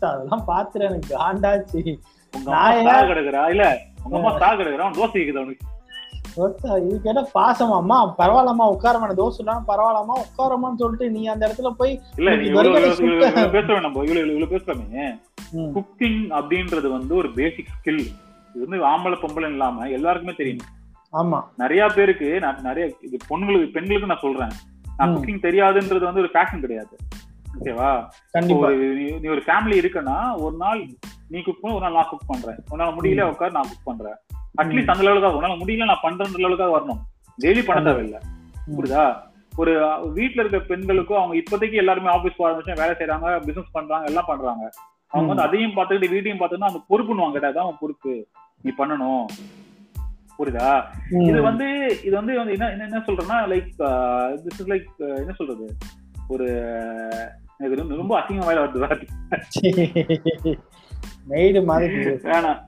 [0.01, 1.16] அதெல்லாம் பாத்துட்டு எனக்கு.
[1.16, 1.99] காண்டாச்சு
[2.37, 3.49] உங்க அம்மா சாக கிடக்குறா?
[3.49, 4.90] இல்ல உங்க அம்மா சாக கிடக்குறா?
[4.90, 5.66] தோசை இருக்குது அவனுக்கு.
[7.03, 12.01] கேட்ட பாசமாம்மா பரவாயில்லம்மா உட்காரமா தோசை இல்லாம பரவாயில்லம்மா உட்காரமான்னு சொல்லிட்டு நீ அந்த இடத்துல போய்
[13.53, 15.20] பேசுறோம் நம்ம இவ்வளவு இவ்வளவு பேசுறோமே.
[15.55, 18.07] குக்கிங் அப்படின்றது வந்து ஒரு பேசிக் ஸ்கில்
[18.55, 20.66] இது வந்து ஆம்பளை பொம்பளை இல்லாம எல்லாருக்குமே தெரியும்.
[21.12, 21.42] ஆமா.
[21.57, 24.48] நிறைய பேருக்கு நான் நிறைய இது பொண்ணுங்களுக்கு பெண்களுக்கு நான் சொல்றேன்.
[24.96, 25.16] நான்.
[25.16, 26.96] குக்கிங் தெரியாதுன்றது வந்து ஒரு ஃபேஷன் கிடையாது.
[27.61, 28.09] ஓகேவா
[28.59, 30.88] ஒரு நீ- ஒரு ஃபேமிலி இருக்குன்னா ஒரு நாள்
[31.29, 32.59] நீ குக் பண்ண ஒரு நாள் நான் குக் பண்றேன்.
[32.70, 34.14] உன்னால முடியல உட்கார் நான் குக் பண்றேன்.
[34.59, 37.01] அட்லீஸ்ட் அந்த லெவலுக்காக உன்னால முடியல நான் பண்றேன்ற லெவலுக்காக வரணும்.
[37.42, 37.90] டெய்லி பண்ண.
[37.90, 38.21] தேவையில்லை.
[38.77, 39.27] புரியுதா?
[39.57, 44.25] ஒரு வீட்ல இருக்க பெண்களுக்கும் அவங்க இப்போதைக்கு எல்லாருமே ஆபீஸ் போக ஆரம்பிச்சு வேலை செய்யறாங்க பிசினஸ் பண்றாங்க எல்லாம்
[44.27, 44.71] பண்றாங்க.
[45.07, 48.27] அவங்க வந்து அதையும் பார்த்துக்கிட்டு வீட்டையும் பார்த்துக்கிட்டு அந்த பொறுப்புன்னு கேட்டா அதான் அவன் பொறுப்பு.
[48.62, 49.25] நீ பண்ணணும்.
[50.38, 50.85] புரியுதா.
[51.23, 55.77] இது வந்து இது வந்து என்ன என்ன- சொல்றேன்னா லைக் திஸ் இஸ் லைக் என்ன சொல்றது?
[56.29, 56.47] ஒரு
[57.59, 59.07] எனக்கு ரொம்ப- ரொம்ப அசிங்கம் வாயில வருது.
[62.23, 62.66] வேணாம்.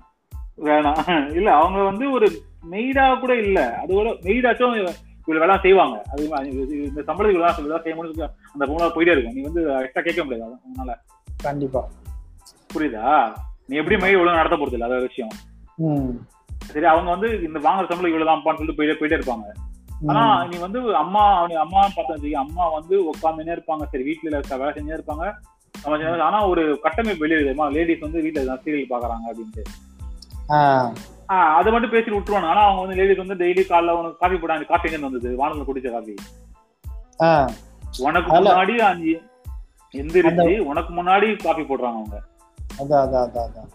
[0.61, 1.35] வேணாம்.
[1.35, 3.75] இல்ல அவங்க வந்து ஒரு மெய்டா கூட இல்ல.
[3.75, 4.95] அது கூட மெய்டாச்சும்
[5.27, 6.03] இவ்வளவு வேலை செய்வாங்க.
[6.11, 6.29] அது
[6.85, 9.35] இந்த சம்பளத்துக்கு இவ்வளவு செய்ய முடியும் அந்த பொங்கலா போயிட்டே இருக்கும்.
[9.35, 10.99] நீ வந்து எக்ஸ்ட்ரா கேட்க முடியாது அது- அதனால.
[11.43, 11.89] கண்டிப்பா.
[12.75, 13.33] புரியுதா?
[13.67, 15.31] நீ எப்படி மெய் இவ்வளவு நடத்த போறது இல்ல அத விஷயம்.
[16.59, 19.45] சரி அவங்க வந்து இந்த வாங்குற சம்பளம் இவ்வளவுதான்ப்பான்னு சொல்லிட்டு போயிட்டே போயிட்டே இருப்பாங்க.
[20.07, 20.47] ஆனா.
[20.47, 23.83] நீ வந்து அம்மா நீ அம்மா பார்த்தா அம்மா வந்து உட்காந்துனே இருப்பாங்க.
[23.91, 26.21] சரி வீட்டுல வேலை செஞ்சே இருப்பாங்க.
[26.21, 29.90] ஆனா ஒரு கட்டமைப்பு வெளியே லேடிஸ் வந்து வீட்டுல சீரியல் பாக்குறாங்க அப்படின்ட்டு.
[31.55, 34.89] அதை மட்டும் பேசி விட்டுருவாங்க ஆனா அவங்க வந்து லேடிஸ் வந்து டெய்லி காலைல உனக்கு காஃபி போடாங்க காஃபி
[34.91, 35.31] எங்க வந்தது?
[35.37, 36.15] வானத்துல குடிச்ச காஃபி
[38.03, 39.15] உனக்கு முன்னாடி அஞ்சு
[39.95, 42.19] எந்திரிச்சு உனக்கு முன்னாடி காஃபி போடுறாங்க அவங்க.
[42.81, 43.71] அதான் அதான் அதான்.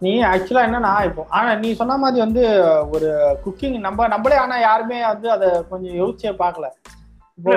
[0.00, 2.42] நீ ஆக்சுவலா என்னன்னா இப்போ ஆனா நீ சொன்ன மாதிரி வந்து
[2.90, 3.08] ஒரு
[3.44, 6.68] குக்கிங் நம்ம நம்மளே ஆனா யாருமே வந்து அதை கொஞ்சம் யோசிச்சே பார்க்கல.
[6.88, 7.01] இல்ல,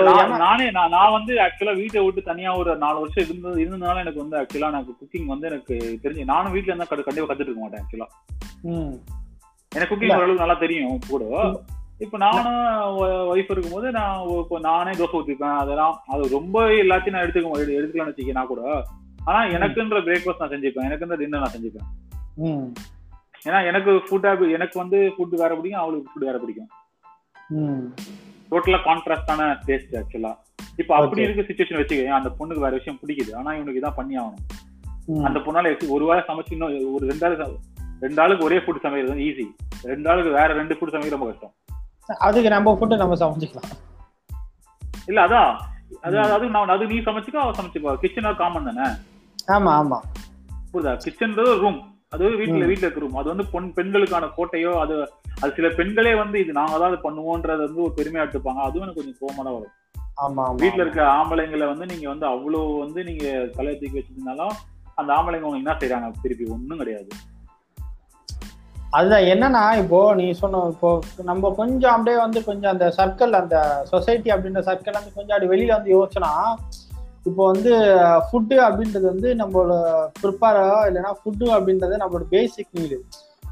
[0.09, 4.37] நான் நானே நான் வந்து ஆக்சுவலா வீட்டை விட்டு தனியா ஒரு நாலு வருஷம் இருந்தது இருந்ததுனால எனக்கு வந்து
[4.37, 8.07] ஆக்சுவலா எனக்கு குக்கிங் வந்து எனக்கு தெரிஞ்சு நானும் வீட்ல இருந்தா கண்டு- கண்டிப்பா கத்துட்டு இருக்க மாட்டேன் ஆக்சுவலா
[9.71, 11.23] எனக்கு குக்கிங் ஓரளவுக்கு நல்லா தெரியும் கூட.
[11.99, 12.59] இப்ப நானும்
[13.31, 18.13] ஒய்ஃப் இருக்கும்போது நான் இப்போ நானே தோசை ஊத்திப்பேன் அதெல்லாம் அது ரொம்ப எல்லாத்தையும் நான் எடுத்துக்க எடு- எடுத்துக்கலாம்னு
[18.13, 18.61] வச்சுக்க நான் கூட.
[19.23, 21.87] ஆனா எனக்குன்ற பிரேக்ஃபாஸ்ட் நான் செஞ்சுப்பேன் எனக்குன்ற டின்னர் நான் செஞ்சுப்பேன்.
[23.45, 26.69] ஏன்னா எனக்கு ஃபுட் எனக்கு வந்து ஃபுட் வேற பிடிக்கும் அவளுக்கு ஃபுட் வேற பிடிக்கும்.
[28.51, 30.37] டோட்டலா கான்ட்ராஸ்டான டேஸ்ட் ஆக்சுவலா
[30.75, 31.21] இப்ப அப்படி.
[31.21, 33.35] இருக்க சுச்சுவேஷன் வச்சுக்க அந்த பொண்ணுக்கு வேற விஷயம் பிடிக்குது.
[33.35, 35.23] ஆனா இவனுக்கு இதான் பண்ணி ஆகணும்.
[35.23, 37.57] அந்த பொண்ணால ஒரு வேளை சமைச்சு இன்னும் ஒரு ரெண்டு ஆளு
[37.99, 39.45] ரெண்டு ஆளுக்கு ஒரே ஃபுட் சமைக்கிறது ஈஸி
[39.83, 41.53] ரெண்டு ஆளுக்கு வேற ரெண்டு ஃபுட் சமைக்கிறது ரொம்ப கஷ்டம்.
[42.19, 43.71] அதுக்கு நம்ம ஃபுட்டு நம்ம சமைச்சுக்கலாம்.
[45.07, 45.57] இல்ல அதான்
[46.01, 46.19] அது.
[46.19, 47.95] அது நான் அது நீ சமைச்சுக்கோ அவ சமைச்சுக்கோ.
[47.95, 48.89] கிச்சன் காமன் தானே?
[49.47, 49.99] ஆமா ஆமா.
[50.73, 50.97] புரியுதா?
[51.05, 52.67] கிச்சன்றது ரூம் அது வீட்டுல.
[52.71, 54.95] வீட்டுல இருக்க ரூம் அது வந்து பொன் பெண்களுக்கான கோட்டையோ அது
[55.41, 58.61] அது சில பெண்களே வந்து இது நாங்க தான் அது பண்ணுவோன்றது வந்து ஒரு பெருமையா எடுத்துப்பாங்க.
[58.67, 59.73] அதுவும் எனக்கு கொஞ்சம் கோவமா தான் வரும்.
[60.61, 63.25] வீட்டுல இருக்க ஆம்பளைங்களை வந்து நீங்க வந்து அவ்வளவு வந்து நீங்க
[63.55, 64.53] தலையை தூக்கி வச்சிருந்தாலும்
[64.99, 66.09] அந்த ஆம்பளைங்க அவங்க என்ன செய்றாங்க?
[66.25, 67.09] திருப்பி ஒண்ணும் கிடையாது.
[68.97, 69.25] அதுதான்.
[69.31, 70.89] என்னன்னா இப்போ நீ சொன்ன இப்போ
[71.29, 73.55] நம்ம கொஞ்சம் அப்படியே வந்து கொஞ்சம் அந்த சர்க்கிள் அந்த
[73.91, 76.33] சொசைட்டி அப்படின்ற சர்க்கிள் வந்து கொஞ்சம் அப்படி வெளியில வந்து யோசிச்சோன்னா
[77.25, 77.71] இப்போ வந்து
[78.25, 79.73] ஃபுட்டு அப்படின்றது வந்து நம்மளோட
[80.19, 82.97] ப்ரிப்பேரோ இல்லைன்னா ஃபுட்டு அப்படின்றது நம்மளோட பேசிக் நீடு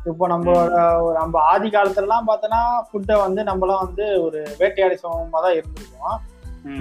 [0.10, 0.78] இப்போ நம்மளோட
[1.18, 6.18] நம்ம ஆதி காலத்துலலாம் பார்த்தோன்னா ஃபுட்டை வந்து நம்மளாம் வந்து ஒரு வேட்டையாடி சமமாக தான் இருந்திருக்கோம்.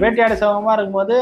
[0.01, 1.15] வேட்டையாடி சமமா இருக்கும்போது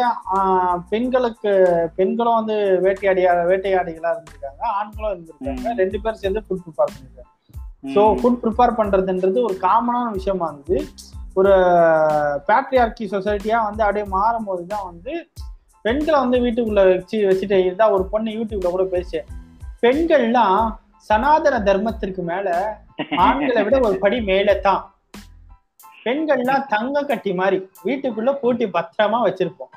[0.92, 1.52] பெண்களுக்கு
[1.96, 2.56] பெண்களும் வந்து
[2.86, 5.68] வேட்டையாடியா வேட்டையாடிகளா இருந்திருக்காங்க ஆண்களும் இருந்திருக்காங்க.
[5.82, 7.30] ரெண்டு பேரும் சேர்ந்து ஃபுட் ப்ரிப்பேர் பண்ணிருக்காங்க
[7.84, 7.94] ம்.
[7.96, 10.80] ஸோ ஃபுட் ப்ரிப்பேர் பண்றதுன்றது ஒரு காமனான விஷயமா இருந்தது.
[11.40, 11.54] ஒரு
[12.48, 15.14] பேட்ரியார்கி சொசைட்டியா வந்து அப்படியே மாறும்போது தான் வந்து
[15.86, 19.20] பெண்களை வந்து வீட்டுக்குள்ள வச்சு வச்சுட்டு இருந்தா ஒரு பொண்ணு யூடியூப்ல கூட பேசு
[19.84, 20.64] பெண்கள்லாம்
[21.08, 22.48] சனாதன தர்மத்திற்கு மேல
[23.26, 24.82] ஆண்களை விட ஒரு படி மேலே தான்.
[26.06, 27.58] பெண்கள்லாம் தங்க கட்டி மாதிரி
[27.88, 29.72] வீட்டுக்குள்ள பூட்டி பத்திரமா வச்சிருப்போம்.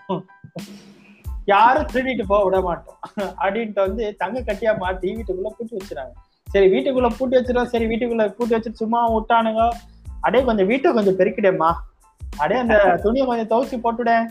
[1.53, 2.99] யாரும் திருடிட்டு போக விட மாட்டோம்.
[3.43, 6.15] அப்படின்ட்டு வந்து தங்க கட்டியா மாட்டி வீட்டுக்குள்ள பூட்டி வச்சுறாங்க
[6.47, 9.63] சரி வீட்டுக்குள்ள பூட்டி வச்சிருவோம் சரி வீட்டுக்குள்ள பூட்டி வச்சுட்டு சும்மா விட்டானுங்க.
[10.27, 11.71] அடே கொஞ்சம் வீட்டை கொஞ்சம் பெருக்கிடேம்மா.
[12.43, 14.27] அடே அந்த துணியை கொஞ்சம் துவச்சி போட்டுடேன்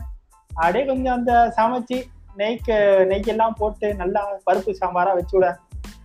[0.56, 1.98] அப்படியே கொஞ்சம் அந்த சமைச்சு
[2.38, 2.76] நெய்க்கு
[3.12, 5.50] நெய்க்கெல்லாம் போட்டு நல்லா பருப்பு சாம்பாரா வச்சு விட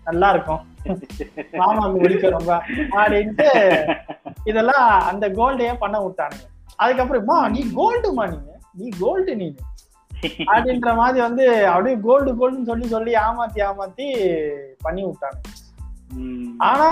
[0.05, 0.65] நல்லா இருக்கும்
[1.61, 2.53] மாமா பிடிக்கும் ரொம்ப
[2.99, 3.49] அப்படின்ட்டு
[4.45, 6.45] இதெல்லாம் அந்த கோல்டையே பண்ண விட்டானுங்க.
[6.83, 9.59] அதுக்கப்புறமா நீ கோல்டுமா நீங்க நீ கோல்டு நீங்க
[10.51, 14.07] அப்படின்ற மாதிரி வந்து அப்படியே கோல்டு கோல்டுன்னு சொல்லி சொல்லி ஏமாத்தி ஏமாத்தி
[14.83, 15.39] பண்ணி விட்டாங்க.
[16.71, 16.89] ஆனா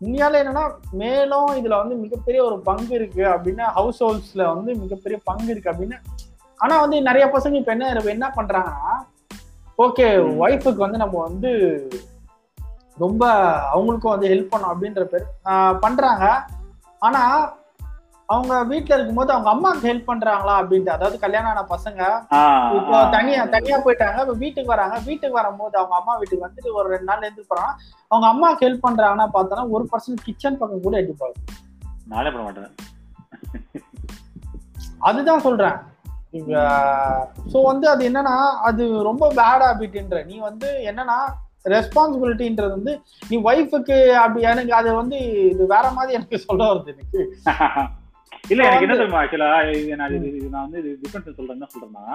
[0.00, 0.64] உண்மையால என்னன்னா
[1.00, 5.98] மேலும் இதுல வந்து மிகப்பெரிய ஒரு பங்கு இருக்கு அப்படின்னா ஹவுஸ் ஹோல்ட்ஸ்ல வந்து மிகப்பெரிய பங்கு இருக்கு அப்படின்னு
[6.60, 8.94] ஆனா வந்து நிறைய பசங்க இப்ப என்ன என்ன பண்றாங்கன்னா
[9.78, 10.06] ஓகே.
[10.44, 11.50] ஒய்ஃபுக்கு வந்து நம்ம வந்து
[12.98, 13.24] ரொம்ப
[13.74, 15.24] அவங்களுக்கும் வந்து ஹெல்ப் பண்ணோம் அப்படின்ற பேர்
[15.80, 16.24] பண்றாங்க.
[17.02, 17.22] ஆனா
[18.28, 22.00] அவங்க வீட்ல இருக்கும்போது அவங்க அம்மாவுக்கு ஹெல்ப் பண்றாங்களா அப்படின்ட்டு அதாவது கல்யாணம் ஆன பசங்க
[22.76, 22.98] இப்போ.
[23.14, 24.98] தனியா தனியா போயிட்டாங்க இப்ப வீட்டுக்கு வராங்க.
[25.08, 27.72] வீட்டுக்கு வரும்போது அவங்க அம்மா வீட்டுக்கு வந்துட்டு ஒரு ரெண்டு நாள் இருந்து போறாங்க.
[28.10, 31.40] அவங்க அம்மாக்கு ஹெல்ப் பண்றாங்கன்னா பார்த்தோன்னா ஒரு பர்சன்ட் கிச்சன் பக்கம் கூட எட்டி போகுது
[32.06, 32.76] நானே பண்ண மாட்டேன்.
[34.98, 35.78] அதுதான் சொல்றேன்.
[37.52, 38.34] ஸோ வந்து அது என்னன்னா
[38.68, 41.18] அது ரொம்ப பேட் ஹாபிட்ன்ற நீ வந்து என்னன்னா
[41.66, 42.92] ரெஸ்பான்சிபிலிட்டின்றது வந்து
[43.30, 45.16] நீ ஒய்ஃபுக்கு அப்படி எனக்கு அது வந்து
[45.50, 47.20] இது வேற மாதிரி எனக்கு சொல்ல வருது எனக்கு.
[48.44, 49.20] இல்ல எனக்கு என்ன வந்து- தெரியுமா?
[49.22, 51.56] ஆக்சுவலா இது நான் இது இது நான் வந்து டிஃபரன்ஸ் சொல்றேன்.
[51.56, 52.06] என்ன சொல்றேன்னா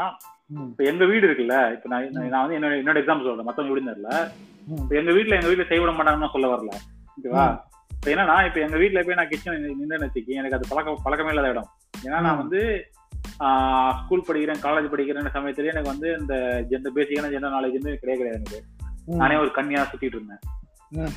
[0.63, 3.47] இப்ப எங்க வீடு இருக்குல்ல இப்ப நான் நான் வந்து என்னோட என்னோட எக்ஸாம்பிள் சொல்றேன்.
[3.49, 4.11] மத்தவங்க வீடு தெரியல.
[4.77, 6.71] இப்ப எங்க வீட்ல எங்க வீட்ல செய்ய விட மாட்டாங்கன்னு சொல்ல வரல.
[7.17, 7.45] ஓகேவா
[7.91, 11.53] இப்ப என்னன்னா இப்ப எங்க வீட்ல போய் நான் கிச்சன் நின்று வச்சுக்கி எனக்கு அது பழக்க பழக்கமே இல்லாத
[11.53, 11.69] இடம்.
[12.03, 12.41] ஏன்னா நான்.
[12.43, 12.61] வந்து
[13.99, 16.35] ஸ்கூல் படிக்கிறேன் காலேஜ் படிக்கிறேன் சமயத்துல எனக்கு வந்து இந்த
[16.69, 18.59] ஜென்ட பேசிக்கான ஜென்டர் நாலேஜ் வந்து கிடையாது கிடையாது எனக்கு.
[19.17, 20.43] நானே ஒரு கன்னியா சுத்திட்டு இருந்தேன்.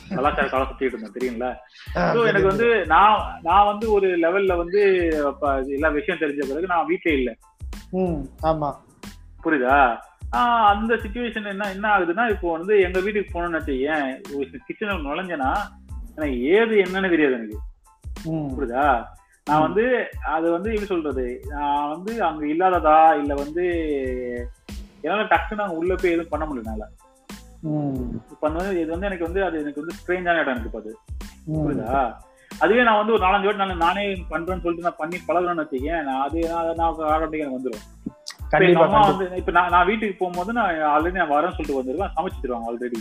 [0.09, 1.51] கலாச்சார காலம் சுத்திட்டு இருந்தேன் தெரியுங்களா?
[2.15, 4.81] ஸோ எனக்கு வந்து நான் நான் வந்து ஒரு லெவல்ல வந்து
[5.69, 7.31] எல்லா விஷயம் தெரிஞ்ச பிறகு நான் வீட்ல இல்ல.
[8.43, 8.71] ஆமா.
[9.45, 9.77] புரியுதா?
[10.33, 14.09] ஆஹ் அந்த சுச்சுவேஷன் என்ன என்ன ஆகுதுன்னா இப்போ வந்து எங்க வீட்டுக்கு போனோம்னு வச்சுக்கேன்
[14.69, 15.53] கிச்சனில் நுழைஞ்சேன்னா
[16.17, 17.59] எனக்கு ஏது என்னன்னு தெரியாது எனக்கு.
[18.57, 18.87] புரியுதா?
[19.49, 19.85] நான் வந்து
[20.35, 21.25] அது வந்து எப்படி சொல்றது?
[21.53, 22.99] நான் வந்து அங்க இல்லாததா?
[23.21, 23.65] இல்ல வந்து
[25.05, 26.87] என்னால டக்குன்னு அங்க உள்ள போய் எதுவும் பண்ண முடியல
[28.33, 30.91] இப்ப வந்து இது வந்து எனக்கு வந்து அது எனக்கு வந்து ஸ்ட்ரேஞ்சான இடம் எனக்கு அது.
[31.57, 32.01] புரியுதா?
[32.51, 36.05] அதுவே நான் வந்து ஒரு நாலஞ்சு வாட்டி நான் நானே பண்றேன்னு சொல்லிட்டு நான் பண்ணி பழகணும்னு வச்சுக்கேன்.
[36.09, 37.87] நான் அது நான் நான் ஆட்டோமேட்டிக் எனக்கு வந்துடும்
[38.85, 39.01] அம்மா.
[39.11, 42.15] வந்து இப்ப நான் நான் வீட்டுக்கு போகும்போது நான் ஆல்ரெடி நான் வரேன்னு சொல்லிட்டு வந்துருவேன்.
[42.17, 43.01] சமைச்சு தருவாங்க ஆல்ரெடி.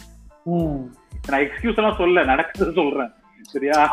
[1.29, 3.11] நான் எக்ஸ்கியூஸ் எல்லாம் சொல்ல நடக்குது சொல்றேன்.
[3.41, 3.89] சரியா?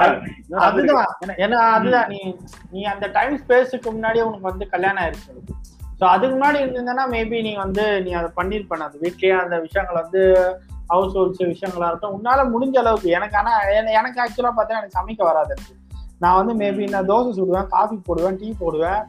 [0.51, 1.17] அதுதான்.
[1.37, 2.09] ஏன்னா அதுதான்.
[2.09, 2.37] நீ
[2.71, 5.53] நீ அந்த டைம் ஸ்பேஸுக்கு முன்னாடி உனக்கு வந்து கல்யாணம் ஆயிருச்சு.
[6.01, 8.99] ஸோ அதுக்கு முன்னாடி இருந்தீங்கன்னா மேபி நீ வந்து நீ அதை பண்ணிருப்ப அது.
[9.03, 10.55] வீட்லயே அந்த விஷயங்கள் வந்து
[10.87, 13.11] ஹவுஸ் ஹோல்ஸ் விஷயங்களா இருக்கட்டும் உன்னால முடிஞ்ச அளவுக்கு.
[13.11, 15.77] எனக்கு ஆனா என- எனக்கு ஆக்சுவலா பார்த்தா எனக்கு சமைக்க வராது எனக்கு.
[16.19, 19.03] நான் வந்து மேபி நான் தோசை சுடுவேன் காஃபி போடுவேன் டீ போடுவேன்.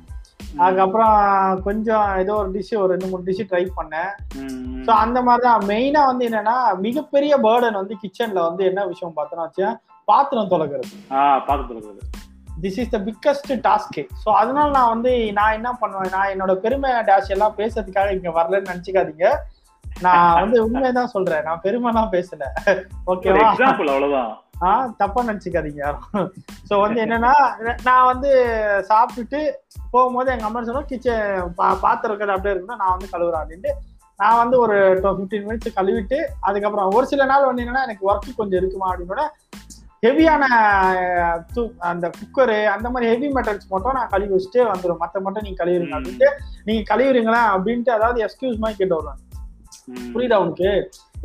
[0.58, 4.40] அதுக்கப்புறம் கொஞ்சம் ஏதோ ஒரு டிஷ் ஒரு ரெண்டு மூணு டிஷ் ட்ரை பண்ணேன்.
[4.86, 9.48] ஸோ அந்த மாதிரி தான் மெயினா வந்து என்னன்னா மிகப்பெரிய பேர்டன் வந்து கிச்சன்ல வந்து என்ன விஷயம் பார்த்தோன்னா
[9.48, 9.78] வச்சா
[10.08, 12.02] பாத்திரம் தொலைக்கிறது ஆஹ் பாத்து சொல்றது
[12.64, 16.92] திஸ் இஸ் த பிக்கஸ்ட் டாஸ்கே ஸோ அதனால நான் வந்து நான் என்ன பண்ணுவேன் நான் என்னோட பெருமை
[17.10, 19.28] டேஷ் எல்லாம் பேசுறதுக்காக இங்க வரலன்னு நினைச்சுக்காதீங்க.
[19.86, 21.44] நான் வந்து உண்மைதான் சொல்றேன்.
[21.44, 22.44] நான் பெருமைலாம் பேசல.
[23.08, 24.32] ஓகேவா அவ்வளவுதான்.
[24.64, 26.08] ஆ தப்பா நினைச்சுக்காதீங்க யாரும்.
[26.70, 27.34] ஸோ வந்து என்னன்னா
[27.84, 28.30] நான் வந்து
[28.90, 29.40] சாப்பிட்டுட்டு
[29.92, 31.26] போகும்போது எங்க அம்மா சொன்னா கிச்சன்
[31.56, 33.74] பா பாத்திரம் இருக்கிறது அப்படியே இருக்குன்னா நான் வந்து கழுவுறேன் அப்படின்ட்டு.
[34.20, 38.62] நான் வந்து ஒரு ஃபிஃப்டீன் மினிட்ஸ் கழுவிட்டு அதுக்கப்புறம் ஒரு சில நாள் வந்து என்னன்னா எனக்கு ஒர்க் கொஞ்சம்
[38.62, 39.24] இருக்குமா அப்படின்னோட
[40.04, 40.44] ஹெவியான
[41.90, 45.96] அந்த குக்கரு அந்த மாதிரி ஹெவி மெட்டல்ஸ் மட்டும் நான் கழுவி வச்சுட்டு வந்துடும் மற்ற மட்டும் நீங்க கழுவிடுங்க.
[45.98, 46.30] அப்படின்ட்டு
[46.68, 49.22] நீங்க கழுவிடுங்களா அப்படின்ட்டு அதாவது எக்ஸ்கியூஸ் மாதிரி கேட்டு வருவேன்.
[50.14, 50.70] புரியுதா உனக்கு?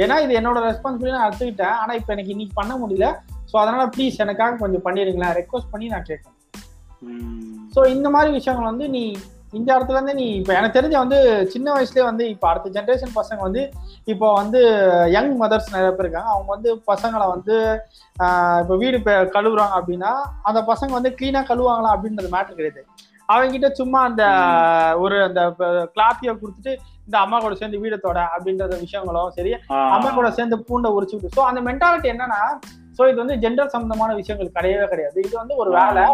[0.03, 1.77] ஏன்னா இது என்னோட ரெஸ்பான்சிபிலிட்டி நான் எடுத்துக்கிட்டேன்.
[1.83, 3.09] ஆனா இப்போ எனக்கு இன்னைக்கு பண்ண முடியல.
[3.51, 6.39] ஸோ அதனால ப்ளீஸ் எனக்காக கொஞ்சம் பண்ணிடுங்களேன் ரெக்வஸ்ட் பண்ணி நான் கேட்கணும்.
[7.75, 9.05] ஸோ இந்த மாதிரி விஷயங்கள் வந்து நீ
[9.59, 11.19] இந்த இடத்துல இருந்து நீ இப்போ எனக்கு தெரிஞ்ச வந்து
[11.53, 13.63] சின்ன வயசுலேயே வந்து இப்போ அடுத்த ஜென்ரேஷன் பசங்க வந்து
[14.13, 14.61] இப்போ வந்து
[15.17, 16.33] யங் மதர்ஸ் நிறைய பேர் இருக்காங்க.
[16.35, 17.57] அவங்க வந்து பசங்களை வந்து
[18.63, 18.99] இப்போ வீடு
[19.37, 20.13] கழுவுறாங்க அப்படின்னா
[20.51, 22.83] அந்த பசங்க வந்து க்ளீனாக கழுவாங்களா அப்படின்றது மேட்டர் கிடையாது.
[23.29, 24.23] அவங்க கிட்ட சும்மா அந்த
[25.03, 25.41] ஒரு அந்த
[25.97, 26.73] கிளாத்தியை கொடுத்துட்டு
[27.07, 29.53] இந்த அம்மா கூட சேர்ந்து வீடை தொட அப்படின்ற விஷயங்களும் சரி
[29.97, 31.37] அம்மா கூட சேர்ந்து பூண்டை உரிச்சு விட்டு.
[31.37, 32.41] ஸோ அந்த மென்டாலிட்டி என்னன்னா
[32.99, 35.19] ஸோ இது வந்து ஜெண்டர் சம்பந்தமான விஷயங்கள் கிடையவே கிடையாது.
[35.27, 36.05] இது வந்து ஒரு வேலை.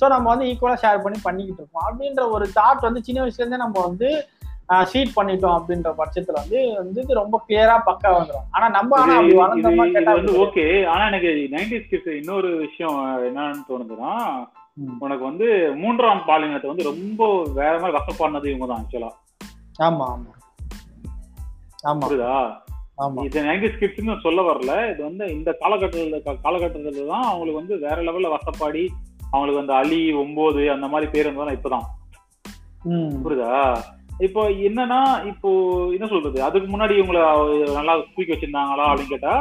[0.00, 1.86] ஸோ நம்ம வந்து ஈக்குவலா ஷேர் பண்ணி பண்ணிக்கிட்டு இருக்கோம்.
[1.88, 4.10] அப்படின்ற ஒரு தாட் வந்து சின்ன வயசுல இருந்தே நம்ம வந்து
[4.90, 9.84] ஷீட் பண்ணிட்டோம் அப்படின்ற பட்சத்துல வந்து வந்து ரொம்ப கிளியரா பக்கா வந்துடும் ஆனா நம்ம ஆனா அப்படி வளர்ந்தோமா
[9.88, 12.98] கேட்டா வந்து ஓகே ஆனா எனக்கு நைன்டிஸ் கிட்ஸ் இன்னொரு விஷயம்
[13.28, 14.12] என்னன்னு தோணுதுன்னா.
[15.02, 15.46] உனக்கு வந்து
[15.80, 17.22] மூன்றாம் பாலினத்தை வந்து ரொம்ப
[17.56, 19.10] வேற மாதிரி வசப்பாடினது இவங்க தான் ஆக்சுவலா
[19.80, 20.32] ஆமா ஆமா.
[21.84, 22.00] ஆமா.
[22.02, 22.32] புரியுதா?
[23.26, 24.72] இது நைன்டிஸ் கிட்ஸ்னு சொல்ல வரல.
[24.90, 28.82] இது வந்து இந்த காலகட்டத்துல காலகட்டத்துல தான் அவங்களுக்கு வந்து வேற லெவல்ல வசப்பாடி
[29.30, 31.86] அவங்களுக்கு அந்த அலி ஒன்பது அந்த மாதிரி பேர் வந்ததெல்லாம் இப்பதான்.
[33.24, 33.54] புரியுதா?
[34.18, 35.50] இப்போ என்னன்னா இப்போ
[35.90, 36.42] என்ன சொல்றது?
[36.42, 37.20] அதுக்கு முன்னாடி இவங்களை
[37.72, 39.34] நல்லா தூக்கி வச்சிருந்தாங்களா அப்படின்னு கேட்டா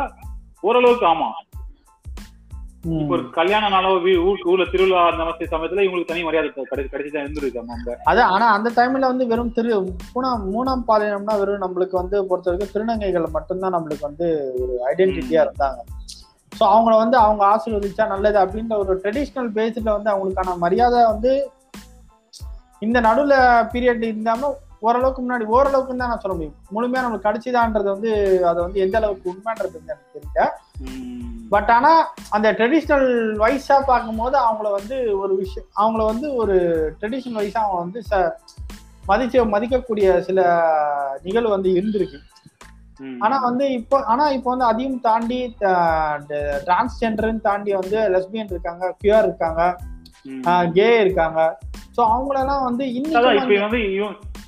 [0.61, 1.29] ஓரளவுக்கு ஆமா.
[2.83, 6.89] இப்போ ஒரு கல்யாண நாளோ வீ- ஊர் ஊர்ல திருவிழா அந்த மாதிரி சமயத்துல இவங்களுக்கு தனி மரியாதை கிடை-
[6.89, 9.71] கிடைச்சுதான் இருந்திருக்கு அவங்க அதான் ஆனா அந்த டைம்ல வந்து வெறும் திரு
[10.15, 14.27] மூணாம் மூணாம் பாளையம்னா வெறும் நம்மளுக்கு வந்து பொறுத்த வரைக்கும் திருநங்கைகள் மட்டும்தான் நம்மளுக்கு வந்து
[14.59, 15.79] ஒரு ஐடென்டிட்டியா இருந்தாங்க.
[16.59, 21.33] ஸோ அவங்கள வந்து அவங்க ஆசீர்வதிச்சா நல்லது அப்படின்ற ஒரு ட்ரெடிஷ்னல் பேஸ்ல வந்து அவங்களுக்கான மரியாதை வந்து
[22.81, 23.35] இந்த நடுவுல
[23.73, 24.49] பீரியட் இல்லாம
[24.87, 28.11] ஓரளவுக்கு முன்னாடி ஓரளவுக்கு தான் நான் சொல்ல முடியும் முழுமையா நம்மளுக்கு கிடைச்சிதான்றது வந்து
[28.49, 30.45] அது வந்து எந்த அளவுக்கு உண்மைன்றது வந்து எனக்கு தெரியல.
[31.53, 31.91] பட் ஆனா
[32.29, 33.07] அந்த ட்ரெடிஷ்னல்
[33.37, 36.55] வைஸா பார்க்கும்போது அவங்கள வந்து ஒரு விஷயம் அவங்கள வந்து ஒரு
[37.01, 38.21] ட்ரெடிஷ்னல் வைஸா அவங்க வந்து ச
[39.07, 40.39] மதிச்சு மதிக்கக்கூடிய சில
[41.23, 42.19] நிகழ்வு வந்து இருந்திருக்கு.
[43.19, 45.39] ஆனா வந்து இப்போ ஆனா இப்போ வந்து அதையும் தாண்டி
[46.61, 49.61] டிரான்ஸ்ஜெண்டர்னு தாண்டி வந்து லெஸ்பியன் இருக்காங்க கியூஆர் இருக்காங்க.
[50.75, 51.39] கே இருக்காங்க.
[51.95, 53.81] ஸோ அவங்களெல்லாம் வந்து இன்னைக்கு இப்ப வந்து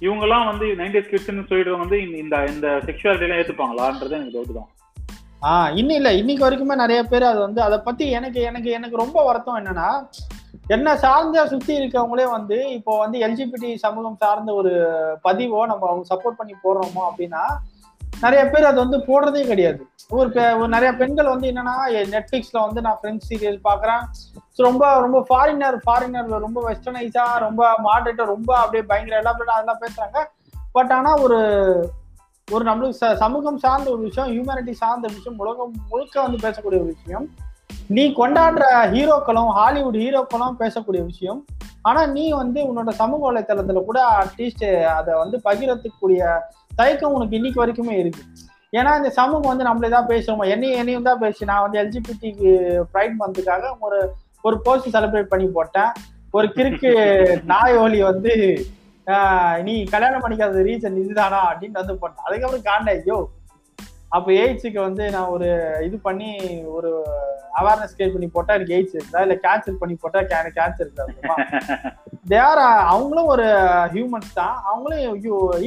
[0.01, 4.57] இவங்க எல்லாம் வந்து நைன்டி கிட்ஸ்னு சொல்லிட்டு வந்து இந்த- இந்த இந்த செக்ஷுவாலிட்டி எல்லாம் ஏத்துப்பாங்களான்றது எனக்கு டவுட்
[4.57, 4.69] தான்.
[5.41, 6.09] ஆஹ் இன்னும் இல்ல.
[6.17, 9.89] இன்னைக்கு வரைக்குமே நிறைய பேர் அது வந்து அதை பத்தி எனக்கு எனக்கு எனக்கு ரொம்ப வருத்தம் என்னன்னா
[10.69, 14.71] என்ன சார்ந்த சுத்தி இருக்கவங்களே வந்து இப்போ வந்து எல்ஜிபிடி சமூகம் சார்ந்த ஒரு
[15.25, 17.43] பதிவோ நம்ம அவங்க சப்போர்ட் பண்ணி போடுறோமோ அப்படின்னா
[18.21, 19.85] நிறைய பேர் அது வந்து போடுறதே கிடையாது.
[20.09, 24.01] ஒரு பெ- ஒரு நிறைய பெண்கள் வந்து என்னன்னா நெட்ஃபிளிக்ஸ்ல வந்து நான் ஃப்ரெண்ட்ஸ் சீரியல் பாக்குறேன்
[24.55, 30.25] ரொம்ப ரொம்ப ஃபாரினர் ஃபாரினர் ரொம்ப வெஸ்டர்னைஸா ரொம்ப மாடரேட்டா ரொம்ப அப்படியே பயங்கர எல்லாம் அதெல்லாம் பேசுறாங்க.
[30.71, 31.89] பட் ஆனா ஒரு
[32.51, 36.83] ஒரு நம்மளுக்கு ச- சமூகம் சார்ந்த ஒரு விஷயம் ஹியூமனிட்டி சார்ந்த விஷயம் உலகம் முழுக்க வந்து பேசக்கூடிய ஒரு
[36.83, 37.29] விஷயம்.
[37.87, 41.45] நீ கொண்டாடுற ஹீரோக்களும் ஹாலிவுட் ஹீரோக்களும் பேசக்கூடிய விஷயம்.
[41.81, 46.39] ஆனா நீ வந்து உன்னோட சமூக வலைத்தளத்துல கூட அட்லீஸ்ட் அதை வந்து பகிரத்துக்கூடிய
[46.81, 48.23] தயக்கம் உனக்கு இன்னைக்கு வரைக்குமே இருக்கு.
[48.73, 52.51] ஏன்னா இந்த சமூகம் வந்து நம்மளே தான் பேசுவோம் என்னையும் என்னையும் தான் பேசி நான் வந்து எல்ஜிபிடிக்கு
[52.93, 53.99] ப்ரைட் மந்த்துக்காக ஒரு
[54.47, 55.91] ஒரு போஸ்ட் செலிப்ரேட் பண்ணி போட்டேன்.
[56.37, 56.91] ஒரு கிறுக்கு
[57.51, 58.33] நாய் ஒலி வந்து
[59.67, 62.25] நீ கல்யாணம் பண்ணிக்காத ரீசன் இதுதானா அப்படின்னு வந்து போட்டேன்.
[62.27, 63.17] அதுக்கப்புறம் காண்ட ஐயோ
[64.17, 65.49] அப்போ எய்ட்ஸுக்கு வந்து நான் ஒரு
[65.87, 66.29] இது பண்ணி
[66.77, 66.89] ஒரு
[67.59, 71.37] அவேர்னஸ் கிரியேட் பண்ணி போட்டா எனக்கு எய்ட்ஸ் இருக்குதா இல்ல கேன்சர் பண்ணி போட்டா எனக்கு கேன்சர் இருக்குதா
[72.25, 72.59] தேர்
[72.91, 73.45] அவங்களும் ஒரு
[73.93, 74.57] ஹியூமன்ஸ் தான்.
[74.63, 74.99] அவங்களும்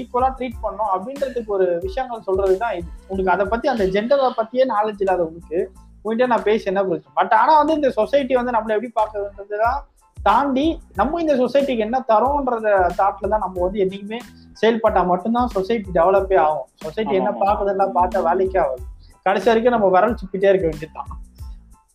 [0.00, 2.88] ஈக்குவலா ட்ரீட் பண்ணணும் அப்படின்றதுக்கு ஒரு விஷயங்கள் சொல்றது தான் இது.
[3.08, 5.58] உனக்கு அதை பத்தி அந்த ஜெண்டரை பத்தியே நாலேஜ் இல்லாத உனக்கு
[6.04, 9.78] உன்கிட்ட நான் பேசி என்ன பிரச்சனை பட் ஆனா வந்து இந்த சொசைட்டி வந்து நம்மள எப்படி பாக்குறதுன்றதுதான்
[10.16, 12.68] தாண்டி நம்ம இந்த சொசைட்டிக்கு என்ன தரோன்றத
[13.00, 14.20] தாட்ல தான் நம்ம வந்து என்னைக்குமே
[14.62, 16.66] செயல்பட்டா மட்டும்தான் சொசைட்டி டெவலப்பே ஆகும்.
[16.84, 17.30] சொசைட்டி என்ன.
[17.42, 18.84] பாக்குதெல்லாம் பார்த்தா வேலைக்கே ஆகும்
[19.26, 21.10] கடைசி வரைக்கும் நம்ம விரல் சுப்பிட்டே இருக்க வேண்டியதுதான்.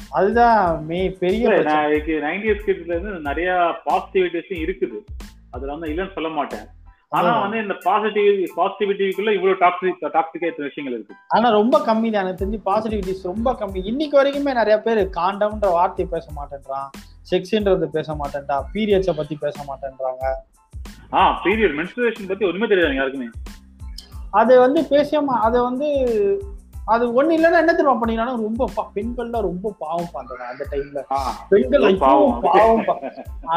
[0.09, 1.61] அதுதான் மே பெரிய.
[1.61, 3.51] நான் இதுக்கு 90s கிட்ஸ்ல இருந்து நிறைய
[3.85, 5.05] பாசிட்டிவிட்டிஸும் இருக்குது.
[5.51, 6.65] அதுல வந்து இல்லைன்னு சொல்ல மாட்டேன்.
[7.09, 7.41] ஆனா.
[7.41, 11.13] வந்து இந்த பாசிட்டிவ் பாசிட்டிவிட்டிக்குள்ள இவ்வளவு டாக்ஸிக் டாக்ஸிக்கா விஷயங்கள் இருக்கு.
[11.27, 12.25] ஆனா ரொம்ப கம்மி தான்.
[12.25, 13.85] எனக்கு தெரிஞ்சு பாசிட்டிவிட்டிஸ் ரொம்ப கம்மி.
[13.85, 16.89] இன்னைக்கு வரைக்குமே நிறைய பேர் காண்டம்ன்ற வார்த்தையை பேச மாட்டேன்றான்.
[17.31, 20.23] செக்ஸ்ன்றது பேச மாட்டேன்றான் பீரியட்ஸை பத்தி பேச மாட்டேன்றாங்க.
[21.13, 23.25] ஆ பீரியட் மென்ஸ்ட்ரேஷன் பத்தி ஒண்ணுமே தெரியாது யாருக்குமே.
[24.31, 25.87] அது வந்து பேசாம அது வந்து
[26.93, 31.01] அது ஒண்ணு இல்லைன்னா என்ன தெரியுமா பண்ணிக்கிறாங்க ரொம்ப பெண்கள்லாம் ரொம்ப பாவம் பண்றாங்க அந்த டைம்ல
[31.51, 32.37] பெண்கள் பாவம்.
[32.45, 32.85] பாவம்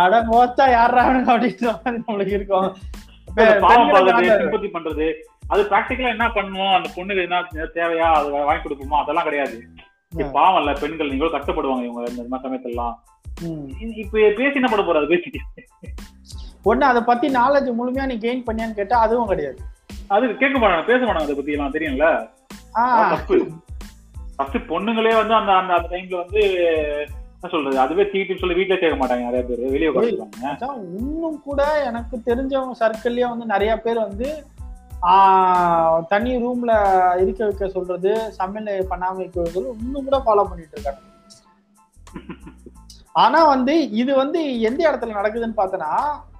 [0.01, 2.69] அட மொத்தா யாரா அப்படின்ற மாதிரி நம்மளுக்கு இருக்கும்.
[3.67, 3.93] பாவம்
[4.43, 5.07] சிம்பத்தி பண்றது
[5.53, 7.39] அது பிராக்டிக்கலா என்ன பண்ணுவோம் அந்த பொண்ணுக்கு என்ன
[7.79, 8.09] தேவையா?
[8.19, 9.01] அது வாங்கி கொடுப்போமா?
[9.03, 9.57] அதெல்லாம் கிடையாது.
[10.37, 12.95] பாவம் இல்ல பெண்கள் நீங்களும் கஷ்டப்படுவாங்க இவங்க இந்த மாதிரி சமயத்தெல்லாம்.
[14.03, 15.41] இப்ப பேசி என்ன பண்ண போறாது பேசிட்டு
[16.71, 19.59] ஒண்ணு அதை பத்தி நாலேஜ் முழுமையா நீ கெயின் பண்ணியான்னு கேட்டா அதுவும் கிடையாது.
[20.15, 22.09] அது கேட்க மாட்டாங்க பேச மாட்டாங்க அதை பத்தி எல்லாம் தெரியும்ல?
[23.13, 23.39] தப்பு.
[24.37, 26.43] ஃபர்ஸ்ட் பொண்ணுங்களே வந்து அந்த அந்த அந்த டைம்ல வந்து
[27.35, 29.63] என்ன சொல்றது அதுவே தீட்டு சொல்லி வீட்டுல கேட்க மாட்டாங்க நிறைய பேர்.
[29.75, 34.29] வெளியே உட்காந்துருக்காங்க இன்னும் கூட எனக்கு தெரிஞ்சவங்க சர்க்கிள்லயே வந்து நிறைய பேர் வந்து
[36.11, 36.73] தனி ரூம்ல
[37.23, 41.01] இருக்க வைக்க சொல்றது சமையல் பண்ணாம இருக்க வைக்கிறது இன்னும் கூட ஃபாலோ பண்ணிட்டு இருக்காங்க.
[43.23, 45.91] ஆனா வந்து இது வந்து எந்த இடத்துல நடக்குதுன்னு பார்த்தனா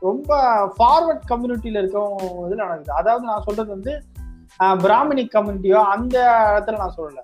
[0.09, 0.31] ரொம்ப
[0.77, 2.99] ஃபார்வர்ட் கம்யூனிட்டியில இருக்கவங்க இதுல நடக்குது.
[3.01, 3.93] அதாவது நான் சொல்றது வந்து
[4.85, 6.17] பிராமணிக் கம்யூனிட்டியோ அந்த
[6.53, 7.21] இடத்துல நான் சொல்லல.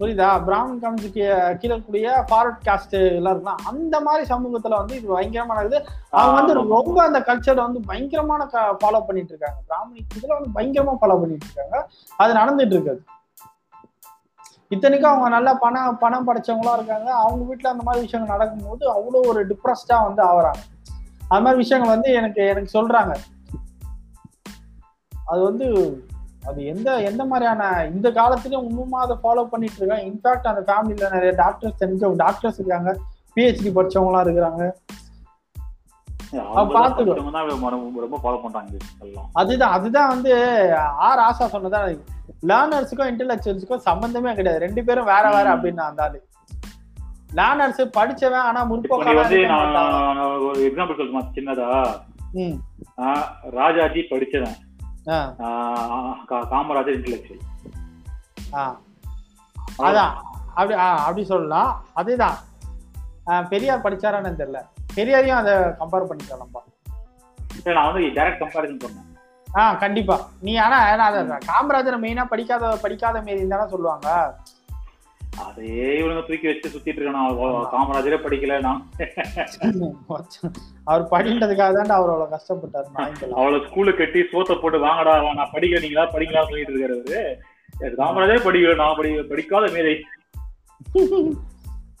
[0.00, 0.26] புரியுதா?
[0.46, 1.22] பிராமன் கம்யூனிட்டிக்கு
[1.60, 5.78] கீழே கூடிய ஃபார்வர்ட் காஸ்ட் எல்லாம் இருக்கலாம் அந்த மாதிரி சமூகத்துல வந்து இது பயங்கரமா நடக்குது
[6.18, 6.54] அவங்க வந்து.
[6.74, 8.44] ரொம்ப அந்த கல்ச்சரை வந்து பயங்கரமான
[8.80, 11.78] ஃபாலோ பண்ணிட்டு இருக்காங்க பிராமணிக் இதுல வந்து பயங்கரமா ஃபாலோ பண்ணிட்டு இருக்காங்க
[12.22, 13.02] அது நடந்துட்டு இருக்காது.
[14.74, 17.08] இத்தனைக்கும் அவங்க நல்லா பணம் பணம் படைச்சவங்களா இருக்காங்க.
[17.24, 20.62] அவங்க வீட்டுல அந்த மாதிரி விஷயங்கள் நடக்கும்போது அவ்வளோ ஒரு டிப்ரெஸ்டா வந்து ஆகுறாங்க.
[21.32, 23.14] அது மாதிரி விஷயங்கள் வந்து எனக்கு எனக்கு சொல்றாங்க.
[25.28, 25.66] அது வந்து
[26.48, 30.04] அது எந்த எந்த மாதிரியான இந்த காலத்துலயும் இன்னுமா அதை ஃபாலோ பண்ணிட்டு இருக்காங்க.
[30.04, 32.92] இன்ஃபேக்ட் அந்த ஃபேமிலியில நிறைய டாக்டர்ஸ் தெரிஞ்சவங்க டாக்டர்ஸ் இருக்காங்க.
[33.36, 34.70] பிஹெச்டி படிச்சவங்களாம் இருக்கிறாங்க.
[39.32, 40.32] அதுதான் அதுதான் வந்து
[40.76, 41.80] ஆர் ஆசா சொன்னதா
[42.46, 44.64] லேர்னர்ஸுக்கும் இன்டெலெக்சுவல்ஸுக்கும் சம்பந்தமே கிடையாது.
[44.64, 45.54] ரெண்டு பேரும் வேற வேற.
[45.54, 46.22] அப்படின்னு அந்த
[47.34, 51.68] லேர்னர்ஸ் படிச்சவன் ஆனா முற்போக்கான வந்து நான் ஒரு எக்ஸாம்பிள் சொல்லுமா சின்னதா.
[53.50, 54.56] ராஜாஜி படிச்சவன்.
[56.52, 57.44] காமராஜர் இன்டெலெக்சுவல்
[59.78, 60.14] அதான்
[60.46, 61.84] அப்படி அப்படி சொல்லலாம்.
[61.96, 62.36] அதேதான்.
[63.48, 64.60] பெரியார் படிச்சாரான்னு தெரியல.
[64.94, 66.64] பெரியாரையும் அதை கம்பேர் பண்ணிக்கலாம் நம்ம
[67.64, 69.06] நான் வந்து டைரக்ட் கம்பாரிசன் பண்ணேன்.
[69.56, 70.20] ஆ கண்டிப்பா.
[70.40, 70.78] நீ ஆனா
[71.50, 74.08] காமராஜர் மெயினா படிக்காத படிக்காத மாரி தானே சொல்லுவாங்க.
[75.40, 75.66] அதே
[75.98, 77.28] இவனுங்க தூக்கி வச்சு சுத்திட்டு இருக்கான்.
[77.32, 78.80] அவன் காமராஜரே படிக்கல நான்.
[80.90, 82.88] அவர் படின்றதுக்காக தான் அவர் அவ்வளவு கஷ்டப்பட்டார்
[83.40, 88.98] அவளை ஸ்கூல்ல கட்டி சோத்த போட்டு வாங்கடா நான் படிக்க நீங்களா படிங்களா சொல்லிட்டு இருக்காரு காமராஜரே படிக்கல நான்
[88.98, 89.94] படி படிக்காத மேதை.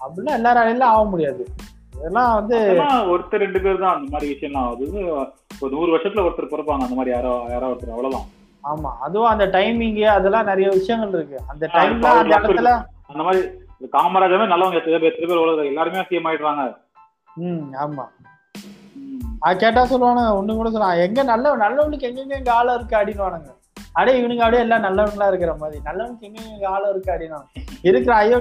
[0.00, 1.42] அப்படிலாம் எல்லாராலையும் ஆக முடியாது.
[1.96, 2.56] இதெல்லாம் வந்து
[3.12, 4.84] ஒருத்தர் ரெண்டு பேர் தான் அந்த மாதிரி விஷயம்லாம் அது
[5.62, 8.28] ஒரு நூறு வருஷத்துல ஒருத்தர் பிறப்பாங்க அந்த மாதிரி யாரோ யாரோ ஒருத்தர் அவ்வளவுதான்.
[8.64, 11.38] ஆமா அதுவும் அந்த டைமிங் அதெல்லாம் நிறைய விஷயங்கள் இருக்கு.
[11.52, 12.70] அந்த டைம்ல அந்த இடத்துல
[13.10, 13.40] அந்த மாதிரி
[13.80, 14.78] இந்த காமராஜரே நல்லவங்க.
[14.80, 16.62] எத்தனை பேர் எத்தனை பேர் உலகத்துல எல்லாருமே சிஎம் ஆயிடுறாங்க.
[17.36, 18.04] ம் ஆமா.
[18.96, 19.36] ம்.
[19.40, 23.50] அது கேட்டா சொல்லுவானுங்க ஒண்ணு கூட சொல்லுவாங்க எங்க நல்ல நல்லவனுக்கு எங்கெங்க எங்க ஆளம் இருக்கு அப்படின்னுவானுங்க.
[23.92, 25.78] அடே இவனுங்க அப்படியே எல்லாம் நல்லவங்களா இருக்கிற மாதிரி.
[25.84, 27.40] நல்லவனுக்கு எங்கெங்க எங்க ஆளம் இருக்கு அப்படின்னா
[27.82, 28.36] இருக்கிற ஐயோ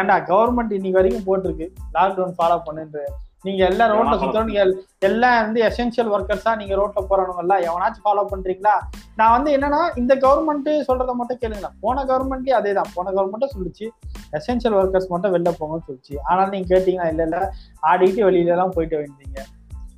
[0.00, 1.66] ஏன்டா கவர்மெண்ட் இன்னைக்கு வரைக்கும் போட்டிருக்கு?
[1.94, 2.98] லாக்டவுன் ஃபாலோ பண்ணுன்ற
[3.42, 8.06] நீங்க எல்லாம் ரோட்ல சுத்தம் நீங்க எல்- எல்லாம் வந்து எசென்சியல் ஒர்க்கர்ஸா நீங்க ரோட்ல போறவங்க எல்லாம் எவனாச்சும்
[8.06, 8.70] ஃபாலோ பண்றீங்களா?
[9.16, 13.88] நான் வந்து என்னன்னா இந்த கவர்மெண்ட் சொல்றத மட்டும் கேளுங்களேன் போன கவர்மெண்ட்லயும் அதே தான் போன கவர்மெண்ட்டும் சொல்லுச்சு.
[14.32, 16.16] எசென்சியல் ஒர்க்கர்ஸ் மட்டும் வெளில போங்கன்னு சொல்லுச்சு.
[16.24, 19.40] ஆனாலும் நீங்க கேட்டீங்கன்னா இல்ல இல்ல ஆடிட்டு வெளியில எல்லாம் போயிட்டு வந்தீங்க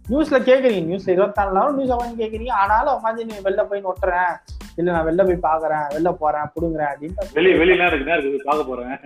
[0.08, 0.86] நியூஸ்ல கேக்குறீங்க.
[0.86, 2.50] நியூஸ்ல இருபத்தி நாலு நாளும் நியூஸ் உட்காந்து கேக்குறீங்க.
[2.50, 4.32] ஆனாலும் உட்காந்து நீ வெளில போய் நொட்டுறேன்.
[4.76, 5.84] இல்ல நான் வெளில போய் பாக்குறேன்.
[5.90, 6.42] வெளில போறேன்.
[6.42, 6.88] புடுங்குறேன்.
[6.90, 8.40] அப்படின்னு வெளிய வெளியில இருக்கு?
[8.44, 8.98] பார்க்க போறேன்.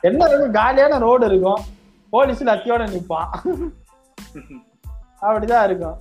[0.00, 0.52] என்ன இருக்கும்?
[0.52, 1.58] காலியான ரோடு இருக்கும்.
[2.12, 3.30] போலீஸ் லத்தியோட நிப்பான்.
[5.26, 5.96] அப்படிதான் இருக்கும்.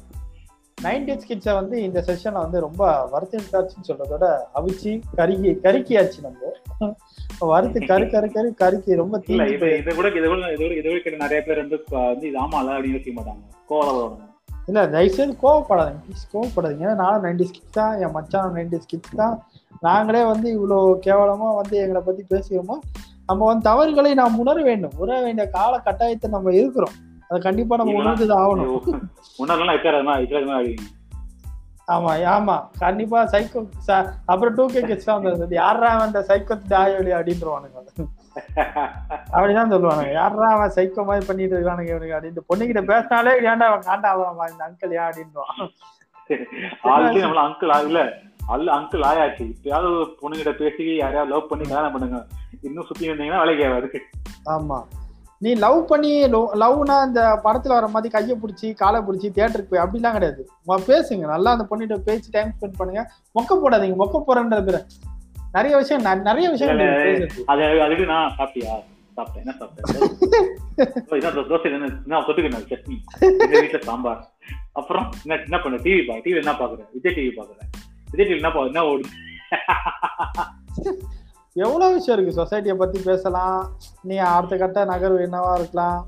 [0.77, 2.83] நைன்டிஸ் கிட்ஸை வந்து இந்த செஷன்ல வந்து ரொம்ப
[3.13, 4.25] வருத்திட்டாச்சுன்னு சொல்றதோட
[4.57, 6.51] அவிச்சு கருகி கருக்கியாச்சு நம்ம.
[7.51, 10.93] வறுத்து கரு கரு கரு கருக்கி ரொம்ப இல்ல தீஞ்சு இது இதை கூட இதை விட இதை இதை
[11.05, 13.43] கேட்ட நிறைய பேர் வந்து வந்து இது ஆமா இல்ல அப்படின்னு யோசிக்க மாட்டாங்க.
[13.71, 14.15] கோவம்
[14.69, 16.01] இல்ல தயவுசெய்து கோவப்படாதீங்க.
[16.05, 16.87] ப்ளீஸ் கோவப்படாதீங்க.
[17.01, 19.35] நானும் நைன்டி ஸ்கிட்ஸ் தான் என் மச்சான் நைன்டி ஸ்கிட்ஸ் தான்.
[19.87, 20.77] நாங்களே வந்து இவ்வளோ
[21.07, 22.77] கேவலமா வந்து எங்களை பத்தி பேசுகிறோமோ
[23.27, 24.95] நம்ம வந்து தவறுகளை நாம் உணர வேண்டும்.
[24.97, 26.95] உணர வேண்டிய கால கட்டாயத்தை நம்ம இருக்கிறோம்.
[27.29, 27.93] அதை கண்டிப்பா நம்ம?
[28.01, 28.83] உணர்ந்துதான் ஆகணும்.
[31.93, 32.55] ஆமா ஆமா.
[32.79, 33.59] கண்டிப்பா சைக்கோ
[34.25, 35.55] அப்புறம் டூ கே கிட்ஸ் தான் வந்தது.
[35.55, 37.81] யாரா அந்த சைக்கோ தாயொலி அப்படின்றவானுங்க.
[39.33, 40.13] அப்படிதான் சொல்லுவானுங்க.
[40.13, 42.47] யாரா அவன் சைக்கோ மாதிரி பண்ணிட்டு இருக்கானுங்க இவனுக்கு அப்படின்ட்டு.
[42.49, 45.13] பொண்ணுகிட்ட பேசினாலே ஏன்டா அவன் காண்டா அவன் இந்த அங்கிள் ஏன்
[47.23, 48.01] நம்மள அங்கிள் இல்ல
[48.47, 49.43] அல்ல அங்கிள் ஆயாச்சு.
[49.53, 52.25] இப்பயாவது ஒரு பொண்ணுகிட்ட பேசி யாரையாவது லவ் பண்ணி கல்யாணம் பண்ணுங்க.
[52.61, 54.01] இன்னும் சுத்தி இருந்தீங்கன்னா வேலைக்கு ஆகாது
[54.45, 54.83] ஆமா.
[55.39, 60.11] நீ லவ் பண்ணி லவ்னா இந்த படத்துல வர மாதிரி கையை பிடிச்சி காலை பிடிச்சி தியேட்டருக்கு போய் அப்படிலாம்
[60.11, 60.49] கிடையாது.
[60.67, 61.25] பேசுங்க.
[61.33, 63.11] நல்லா அந்த பொண்ணுகிட்ட பேசி டைம் ஸ்பெண்ட் பண்ணுங்க.
[63.35, 63.95] மொக்க போடாதீங்க.
[63.99, 64.81] மொக்க போறன்ற பேரு.
[65.51, 66.79] நிறைய விஷயம் நிறைய விஷயம்.
[67.45, 68.73] அது அதுக்கு நான் சாப்பிட்டியா?
[69.17, 69.43] சாப்பிட்டேன்.
[69.43, 71.49] என்ன சாப்பிட்டேன்?
[71.51, 72.97] தோசை என்ன நான் தொட்டுக்கிறேன் சட்னி.
[73.51, 74.23] வீட்டுல சாம்பார்.
[74.73, 75.77] அப்புறம் என்ன என்ன பண்ண?
[75.77, 77.69] டிவி பா டிவி என்ன பாக்குறேன் விஜய் டிவி பாக்குறேன்
[78.11, 79.13] விஜய் என்ன என்ன ஓடுது
[81.55, 82.39] எவ்வளவு விஷயம் இருக்கு?
[82.39, 83.59] சொசைட்டியை பத்தி பேசலாம்.
[84.09, 85.99] நீ அடுத்த கட்ட நகர்வு என்னவா இருக்கலாம்?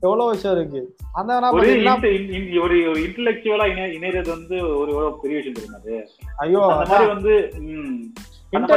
[0.00, 0.82] எவ்வளவு விஷயம் இருக்கு?
[1.18, 5.96] அந்த ஒரு ஒரு இன்டெலெக்சுவலா இணை இணைறது வந்து ஒரு எவ்வளவு பெரிய விஷயம் தெரியுமா அது?
[6.44, 7.34] ஐயோ அந்த மாதிரி வந்து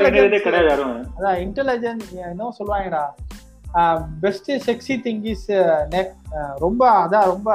[0.10, 0.98] இணையதே கிடையாது யாரும்.
[1.18, 3.04] அதான் இன்டெலிஜென்ஸ் என்ன சொல்லுவாங்கடா.
[4.22, 5.50] பெஸ்ட் செக்ஸி திங் இஸ்
[6.66, 7.50] ரொம்ப அதான் ரொம்ப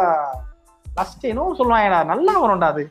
[0.97, 2.01] லஸ்ட் என்னவோ சொல்லுவாங்கடா.
[2.15, 2.85] நல்லா வரும்டா அது.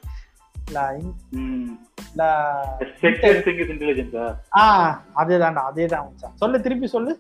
[5.16, 6.36] அதேதான்டா அதேதான் மச்சான்.
[6.36, 7.16] சொல்லு திருப்பி சொல்லு.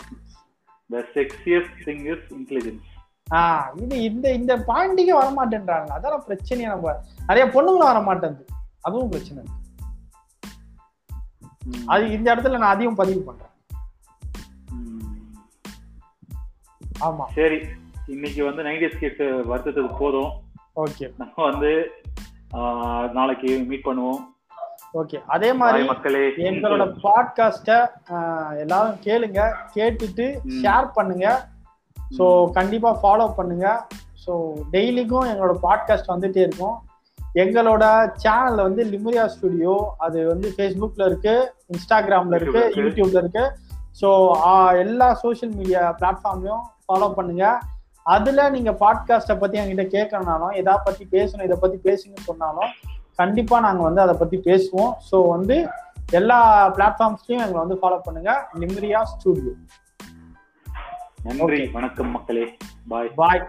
[0.90, 2.88] The sexiest thing is intelligence
[3.32, 7.02] ஆ இது இந்த இந்த பாயிண்டிக்கே வர மாட்டேன்றாங்க அதான் பிரச்சனையே நம்ம.
[7.28, 8.46] நிறைய பொண்ணுங்களும் வர மாட்டேங்குது
[8.82, 9.44] அதுவும் பிரச்சனை.
[11.86, 13.48] அது இந்த இடத்துல நான் அதையும் பதிவு பண்றேன்.
[17.00, 17.26] ஆமா.
[17.34, 17.60] சரி
[18.08, 20.32] இன்னைக்கு வந்து நைன்டிஸ் கிட்ஸ் வருத்தத்துக்கு போதும்.
[20.76, 21.14] ஓகே.
[21.18, 21.92] நம்ம வந்து
[23.18, 24.22] நாளைக்கு மீட் பண்ணுவோம்.
[25.00, 25.82] ஓகே அதே மாதிரி
[26.50, 27.72] எங்களோட பாட்காஸ்ட
[28.64, 29.40] எல்லாரும் கேளுங்க
[29.76, 30.26] கேட்டுட்டு.
[30.62, 31.28] ஷேர் பண்ணுங்க.
[32.18, 33.68] ஸோ கண்டிப்பா ஃபாலோ பண்ணுங்க.
[34.26, 34.34] ஸோ
[34.76, 36.78] டெய்லிக்கும் எங்களோட பாட்காஸ்ட் வந்துட்டே இருக்கும்.
[37.44, 37.84] எங்களோட
[38.24, 41.36] சேனல்ல வந்து லிமுரியா ஸ்டுடியோ அது வந்து ஃபேஸ்புக்ல இருக்கு
[41.74, 42.62] இன்ஸ்டாகிராம்ல இருக்கு.
[42.82, 43.44] யூடியூப்ல இருக்கு.
[44.02, 44.10] ஸோ
[44.84, 47.46] எல்லா சோஷியல் மீடியா பிளாட்ஃபார்ம்லயும் ஃபாலோ பண்ணுங்க.
[48.14, 52.72] அதுல நீங்க பாட்காஸ்ட்டை பத்தி என்கிட்ட கேட்கணும்னாலும் எதா பத்தி பேசணும் இதை பத்தி பேசுங்கன்னு சொன்னாலும்
[53.16, 54.92] கண்டிப்பா நாங்க வந்து அதை பத்தி பேசுவோம்.
[55.10, 55.58] ஸோ வந்து
[56.12, 56.40] எல்லா
[56.76, 58.32] பிளாட்ஃபார்ம்ஸ்லயும் எங்களை வந்து ஃபாலோ பண்ணுங்க.
[58.60, 59.54] லிம்ரியா ஸ்டுடியோ
[61.24, 61.62] நன்றி.
[61.78, 62.46] வணக்கம் மக்களே.
[62.88, 63.44] பாய் பாய்